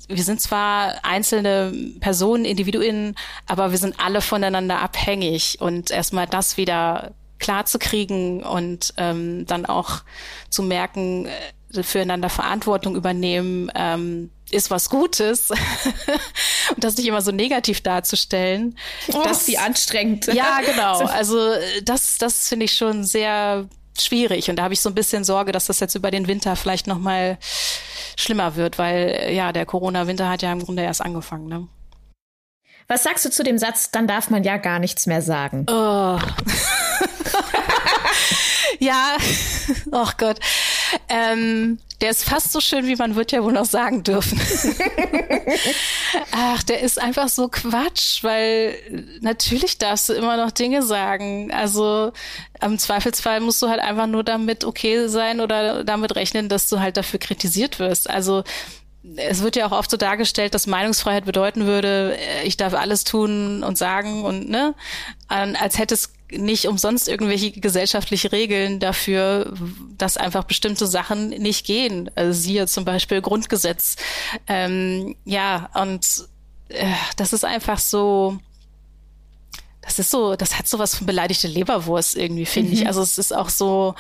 [0.09, 3.15] wir sind zwar einzelne Personen, Individuen,
[3.47, 9.47] aber wir sind alle voneinander abhängig und erstmal das wieder klar zu kriegen und ähm,
[9.47, 10.03] dann auch
[10.49, 15.51] zu merken, äh, füreinander Verantwortung übernehmen, ähm, ist was Gutes
[16.75, 18.79] und das nicht immer so negativ darzustellen.
[19.13, 20.27] Oh, das wie anstrengend.
[20.27, 20.99] Ja, genau.
[21.07, 21.39] Also
[21.83, 23.67] das, das finde ich schon sehr
[23.99, 26.57] schwierig und da habe ich so ein bisschen Sorge, dass das jetzt über den Winter
[26.57, 27.39] vielleicht noch mal
[28.17, 31.47] schlimmer wird, weil ja der Corona-Winter hat ja im Grunde erst angefangen.
[31.47, 31.69] Ne?
[32.89, 33.91] Was sagst du zu dem Satz?
[33.91, 35.67] Dann darf man ja gar nichts mehr sagen.
[35.69, 36.19] Oh.
[38.83, 39.17] ja,
[39.93, 40.41] oh Gott.
[41.09, 44.41] Ähm, der ist fast so schön, wie man wird ja wohl noch sagen dürfen.
[46.33, 48.77] Ach, der ist einfach so Quatsch, weil
[49.21, 51.53] natürlich darfst du immer noch Dinge sagen.
[51.53, 52.13] Also
[52.61, 56.81] im Zweifelsfall musst du halt einfach nur damit okay sein oder damit rechnen, dass du
[56.81, 58.11] halt dafür kritisiert wirst.
[58.11, 58.43] Also
[59.17, 63.05] es wird ja auch oft so dargestellt, dass Meinungsfreiheit bedeuten würde, äh, ich darf alles
[63.05, 64.75] tun und sagen und ne,
[65.29, 69.53] als hätte es nicht umsonst irgendwelche gesellschaftliche Regeln dafür,
[69.99, 72.11] dass einfach bestimmte Sachen nicht gehen.
[72.15, 73.97] Also siehe zum Beispiel Grundgesetz.
[74.47, 76.07] Ähm, ja, und
[76.69, 78.39] äh, das ist einfach so,
[79.83, 82.75] das ist so, das hat so was von beleidigte Leberwurst irgendwie, finde mhm.
[82.75, 82.87] ich.
[82.87, 83.95] Also es ist auch so,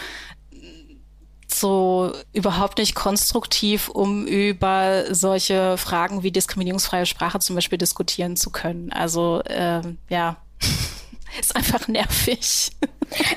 [1.49, 8.51] so überhaupt nicht konstruktiv, um über solche Fragen wie diskriminierungsfreie Sprache zum Beispiel diskutieren zu
[8.51, 8.93] können.
[8.93, 10.37] Also ähm, ja,
[11.41, 12.70] ist einfach nervig.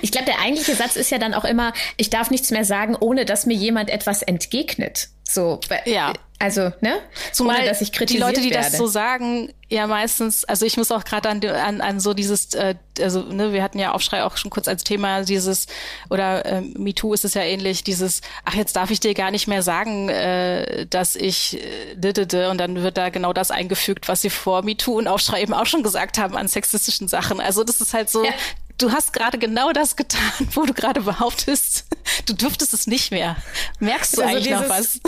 [0.02, 2.96] Ich glaube, der eigentliche Satz ist ja dann auch immer, ich darf nichts mehr sagen,
[3.00, 5.10] ohne dass mir jemand etwas entgegnet.
[5.24, 6.14] So, ja.
[6.38, 6.98] Also, ne?
[7.32, 8.70] Zumal Ohne, dass ich kritisiert die Leute, die werde.
[8.70, 12.54] das so sagen, ja meistens, also ich muss auch gerade an, an, an so dieses,
[12.54, 15.68] äh, also ne, wir hatten ja Aufschrei auch schon kurz als Thema, dieses,
[16.10, 19.48] oder äh, MeToo ist es ja ähnlich, dieses, ach, jetzt darf ich dir gar nicht
[19.48, 24.30] mehr sagen, äh, dass ich äh, und dann wird da genau das eingefügt, was sie
[24.30, 27.40] vor MeToo und Aufschrei eben auch schon gesagt haben an sexistischen Sachen.
[27.40, 28.34] Also das ist halt so, ja
[28.78, 30.22] du hast gerade genau das getan,
[30.54, 31.86] wo du gerade behauptest,
[32.26, 33.38] du dürftest es nicht mehr.
[33.80, 35.00] Merkst du also eigentlich dieses, noch was?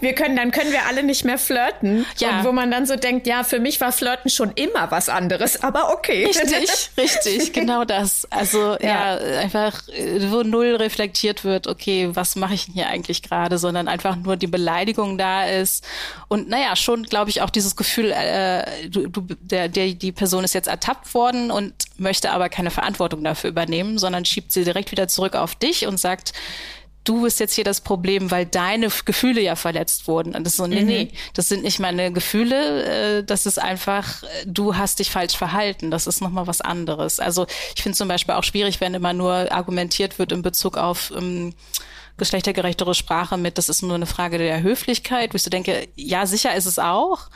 [0.00, 2.04] Wir können, dann können wir alle nicht mehr flirten.
[2.18, 2.38] Ja.
[2.38, 5.62] Und wo man dann so denkt, ja, für mich war Flirten schon immer was anderes,
[5.62, 6.26] aber okay.
[6.26, 8.26] Richtig, richtig, genau das.
[8.30, 9.82] Also ja, ja einfach,
[10.30, 14.36] wo null reflektiert wird, okay, was mache ich denn hier eigentlich gerade, sondern einfach nur
[14.36, 15.84] die Beleidigung da ist.
[16.28, 20.44] Und naja, schon, glaube ich, auch dieses Gefühl, äh, du, du, der, der, die Person
[20.44, 24.64] ist jetzt ertappt worden und möchte aber keine Verantwortung Verantwortung dafür übernehmen, sondern schiebt sie
[24.64, 26.32] direkt wieder zurück auf dich und sagt,
[27.04, 30.34] du bist jetzt hier das Problem, weil deine Gefühle ja verletzt wurden.
[30.34, 30.86] Und das ist so, nee, mhm.
[30.86, 35.90] nee, das sind nicht meine Gefühle, äh, das ist einfach, du hast dich falsch verhalten.
[35.90, 37.20] Das ist nochmal was anderes.
[37.20, 41.12] Also ich finde zum Beispiel auch schwierig, wenn immer nur argumentiert wird in Bezug auf
[41.16, 41.54] ähm,
[42.16, 46.26] geschlechtergerechtere Sprache mit, das ist nur eine Frage der Höflichkeit, wo ich so denke, ja,
[46.26, 47.28] sicher ist es auch,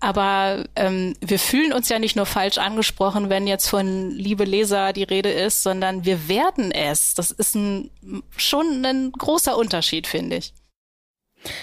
[0.00, 4.92] aber ähm, wir fühlen uns ja nicht nur falsch angesprochen, wenn jetzt von liebe Leser
[4.92, 7.14] die Rede ist, sondern wir werden es.
[7.14, 7.90] Das ist ein,
[8.36, 10.52] schon ein großer Unterschied, finde ich.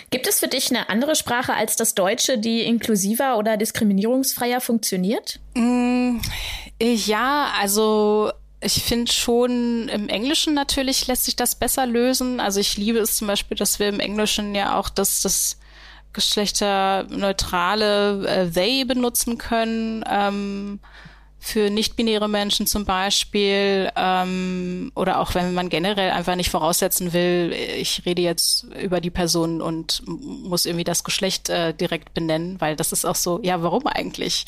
[0.09, 5.39] Gibt es für dich eine andere Sprache als das Deutsche, die inklusiver oder diskriminierungsfreier funktioniert?
[5.53, 6.17] Mm,
[6.81, 8.31] ja, also
[8.61, 12.39] ich finde schon im Englischen natürlich lässt sich das besser lösen.
[12.39, 15.57] Also ich liebe es zum Beispiel, dass wir im Englischen ja auch das, das
[16.15, 20.03] geschlechterneutrale äh, they benutzen können.
[20.09, 20.79] Ähm,
[21.45, 27.53] für nicht-binäre Menschen zum Beispiel ähm, oder auch wenn man generell einfach nicht voraussetzen will,
[27.53, 32.75] ich rede jetzt über die Person und muss irgendwie das Geschlecht äh, direkt benennen, weil
[32.75, 34.47] das ist auch so, ja, warum eigentlich?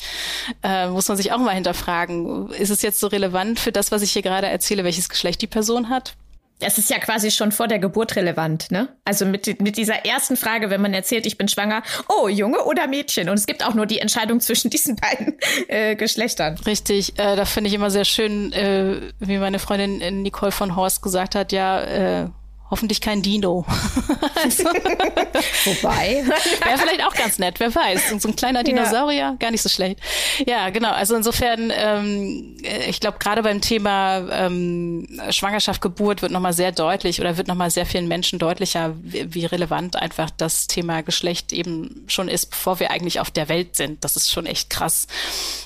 [0.64, 4.02] Äh, muss man sich auch mal hinterfragen, ist es jetzt so relevant für das, was
[4.02, 6.16] ich hier gerade erzähle, welches Geschlecht die Person hat?
[6.60, 8.88] Es ist ja quasi schon vor der Geburt relevant, ne?
[9.04, 12.86] Also mit, mit dieser ersten Frage, wenn man erzählt, ich bin schwanger, oh, Junge oder
[12.88, 13.28] Mädchen?
[13.28, 15.38] Und es gibt auch nur die Entscheidung zwischen diesen beiden
[15.68, 16.58] äh, Geschlechtern.
[16.66, 21.02] Richtig, äh, da finde ich immer sehr schön, äh, wie meine Freundin Nicole von Horst
[21.02, 22.28] gesagt hat, ja, äh,
[22.70, 23.64] Hoffentlich kein Dino.
[24.42, 26.22] also, Wobei.
[26.26, 28.12] Wäre vielleicht auch ganz nett, wer weiß.
[28.12, 29.36] Und so ein kleiner Dinosaurier, ja.
[29.38, 30.00] gar nicht so schlecht.
[30.46, 30.90] Ja, genau.
[30.90, 32.56] Also insofern, ähm,
[32.86, 37.70] ich glaube, gerade beim Thema ähm, Schwangerschaft, Geburt wird nochmal sehr deutlich oder wird nochmal
[37.70, 42.80] sehr vielen Menschen deutlicher, wie, wie relevant einfach das Thema Geschlecht eben schon ist, bevor
[42.80, 44.04] wir eigentlich auf der Welt sind.
[44.04, 45.06] Das ist schon echt krass.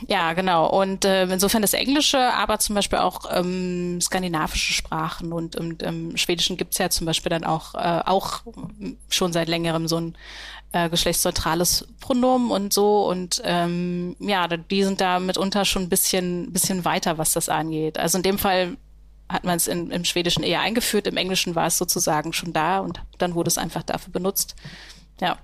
[0.06, 0.68] Ja, genau.
[0.68, 6.16] Und äh, insofern das Englische, aber zum Beispiel auch ähm, skandinavische Sprachen und im, im
[6.16, 8.42] Schwedischen gibt's ja zum Beispiel dann auch, äh, auch
[9.08, 10.16] schon seit längerem so ein
[10.72, 13.06] äh, geschlechtsneutrales Pronomen und so.
[13.08, 17.98] Und ähm, ja, die sind da mitunter schon ein bisschen, bisschen weiter, was das angeht.
[17.98, 18.76] Also in dem Fall
[19.28, 23.00] hat man es im Schwedischen eher eingeführt, im Englischen war es sozusagen schon da und
[23.16, 24.54] dann wurde es einfach dafür benutzt.
[25.20, 25.38] Ja.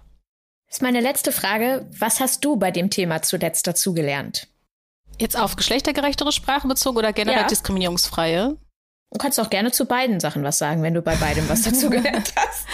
[0.66, 1.86] Das ist meine letzte Frage.
[1.99, 4.49] Was hast du bei dem Thema zuletzt dazugelernt?
[5.18, 7.46] Jetzt auf geschlechtergerechtere Sprache bezogen oder generell ja.
[7.46, 8.57] diskriminierungsfreie?
[9.11, 11.88] Du kannst auch gerne zu beiden Sachen was sagen, wenn du bei beidem was dazu
[11.90, 12.66] gelernt hast.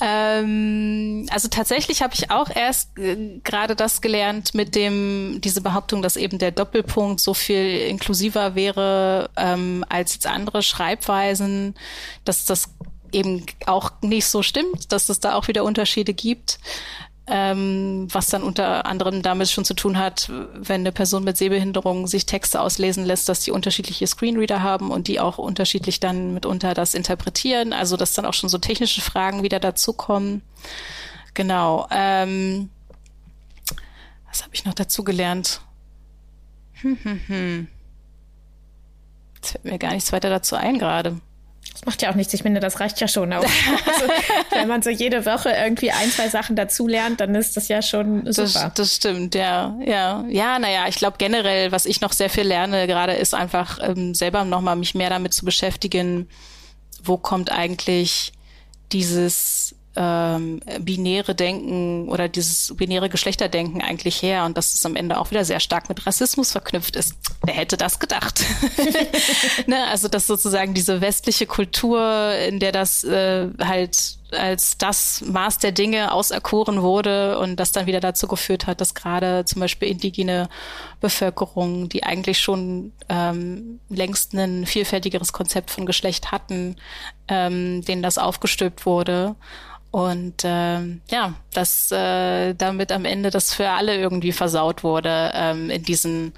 [0.00, 6.00] ähm, also tatsächlich habe ich auch erst äh, gerade das gelernt mit dem, diese Behauptung,
[6.00, 11.74] dass eben der Doppelpunkt so viel inklusiver wäre ähm, als jetzt andere Schreibweisen,
[12.24, 12.70] dass das
[13.12, 16.58] eben auch nicht so stimmt, dass es da auch wieder Unterschiede gibt.
[17.30, 22.06] Ähm, was dann unter anderem damit schon zu tun hat, wenn eine Person mit Sehbehinderung
[22.06, 26.74] sich Texte auslesen lässt, dass die unterschiedliche Screenreader haben und die auch unterschiedlich dann mitunter
[26.74, 27.72] das interpretieren.
[27.72, 30.42] Also dass dann auch schon so technische Fragen wieder dazukommen.
[31.34, 31.86] Genau.
[31.90, 32.70] Ähm,
[34.28, 35.60] was habe ich noch dazu gelernt?
[36.82, 37.68] Hm, hm, hm.
[39.36, 41.20] Jetzt fällt mir gar nichts weiter dazu ein gerade.
[41.80, 42.34] Das macht ja auch nichts.
[42.34, 43.42] Ich finde, das reicht ja schon auch.
[43.86, 44.12] Also,
[44.50, 48.30] wenn man so jede Woche irgendwie ein, zwei Sachen dazulernt, dann ist das ja schon
[48.30, 48.64] super.
[48.64, 49.74] Das, das stimmt, ja.
[49.84, 53.78] Ja, ja naja, ich glaube generell, was ich noch sehr viel lerne gerade, ist einfach
[53.82, 56.28] ähm, selber nochmal mich mehr damit zu beschäftigen,
[57.02, 58.32] wo kommt eigentlich
[58.92, 65.18] dieses ähm, binäre Denken oder dieses binäre Geschlechterdenken eigentlich her und dass es am Ende
[65.18, 67.16] auch wieder sehr stark mit Rassismus verknüpft ist.
[67.44, 68.40] Wer hätte das gedacht?
[69.66, 69.86] ne?
[69.88, 75.72] Also dass sozusagen diese westliche Kultur, in der das äh, halt als das Maß der
[75.72, 80.48] Dinge auserkoren wurde und das dann wieder dazu geführt hat, dass gerade zum Beispiel indigene
[81.00, 86.76] Bevölkerung, die eigentlich schon ähm, längst ein vielfältigeres Konzept von Geschlecht hatten,
[87.28, 89.34] ähm, denen das aufgestülpt wurde.
[89.90, 95.68] Und ähm, ja, dass äh, damit am Ende das für alle irgendwie versaut wurde ähm,
[95.68, 96.32] in diesen,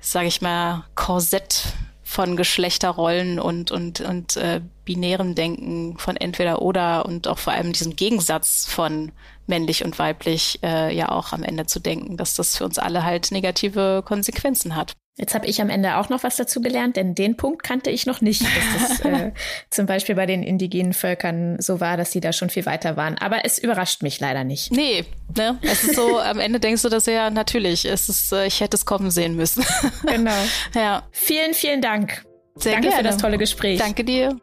[0.00, 1.64] sage ich mal, Korsett
[2.10, 7.72] von Geschlechterrollen und und und äh, binären Denken von entweder oder und auch vor allem
[7.72, 9.12] diesem Gegensatz von
[9.46, 13.04] männlich und weiblich äh, ja auch am Ende zu denken, dass das für uns alle
[13.04, 14.92] halt negative Konsequenzen hat.
[15.18, 18.06] Jetzt habe ich am Ende auch noch was dazu gelernt, denn den Punkt kannte ich
[18.06, 19.32] noch nicht, dass das äh,
[19.68, 23.18] zum Beispiel bei den indigenen Völkern so war, dass sie da schon viel weiter waren.
[23.18, 24.72] Aber es überrascht mich leider nicht.
[24.72, 25.04] Nee,
[25.36, 25.58] ne?
[25.62, 27.84] Es ist so, am Ende denkst du das ja natürlich.
[27.84, 29.64] Es ist, äh, ich hätte es kommen sehen müssen.
[30.06, 30.32] Genau.
[30.74, 31.02] ja.
[31.12, 32.24] Vielen, vielen Dank.
[32.56, 33.02] Sehr Danke gerne.
[33.02, 33.78] für das tolle Gespräch.
[33.78, 34.36] Danke dir.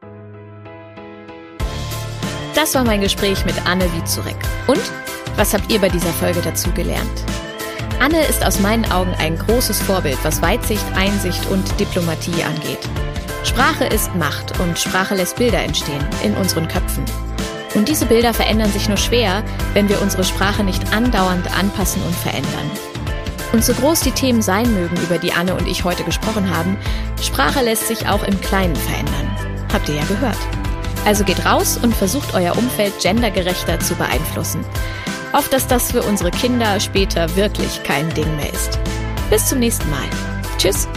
[2.55, 4.38] Das war mein Gespräch mit Anne Wiezurek.
[4.68, 4.82] Und
[5.36, 7.24] was habt ihr bei dieser Folge dazu gelernt?
[7.99, 12.79] Anne ist aus meinen Augen ein großes Vorbild, was Weitsicht, Einsicht und Diplomatie angeht.
[13.43, 17.03] Sprache ist Macht und Sprache lässt Bilder entstehen in unseren Köpfen.
[17.73, 19.43] Und diese Bilder verändern sich nur schwer,
[19.73, 22.71] wenn wir unsere Sprache nicht andauernd anpassen und verändern.
[23.51, 26.77] Und so groß die Themen sein mögen, über die Anne und ich heute gesprochen haben,
[27.21, 29.35] Sprache lässt sich auch im Kleinen verändern.
[29.73, 30.37] Habt ihr ja gehört.
[31.05, 34.63] Also geht raus und versucht euer Umfeld gendergerechter zu beeinflussen
[35.34, 38.80] auf dass das für unsere Kinder später wirklich kein Ding mehr ist.
[39.30, 40.09] Bis zum nächsten Mal.
[40.57, 40.88] Tschüss.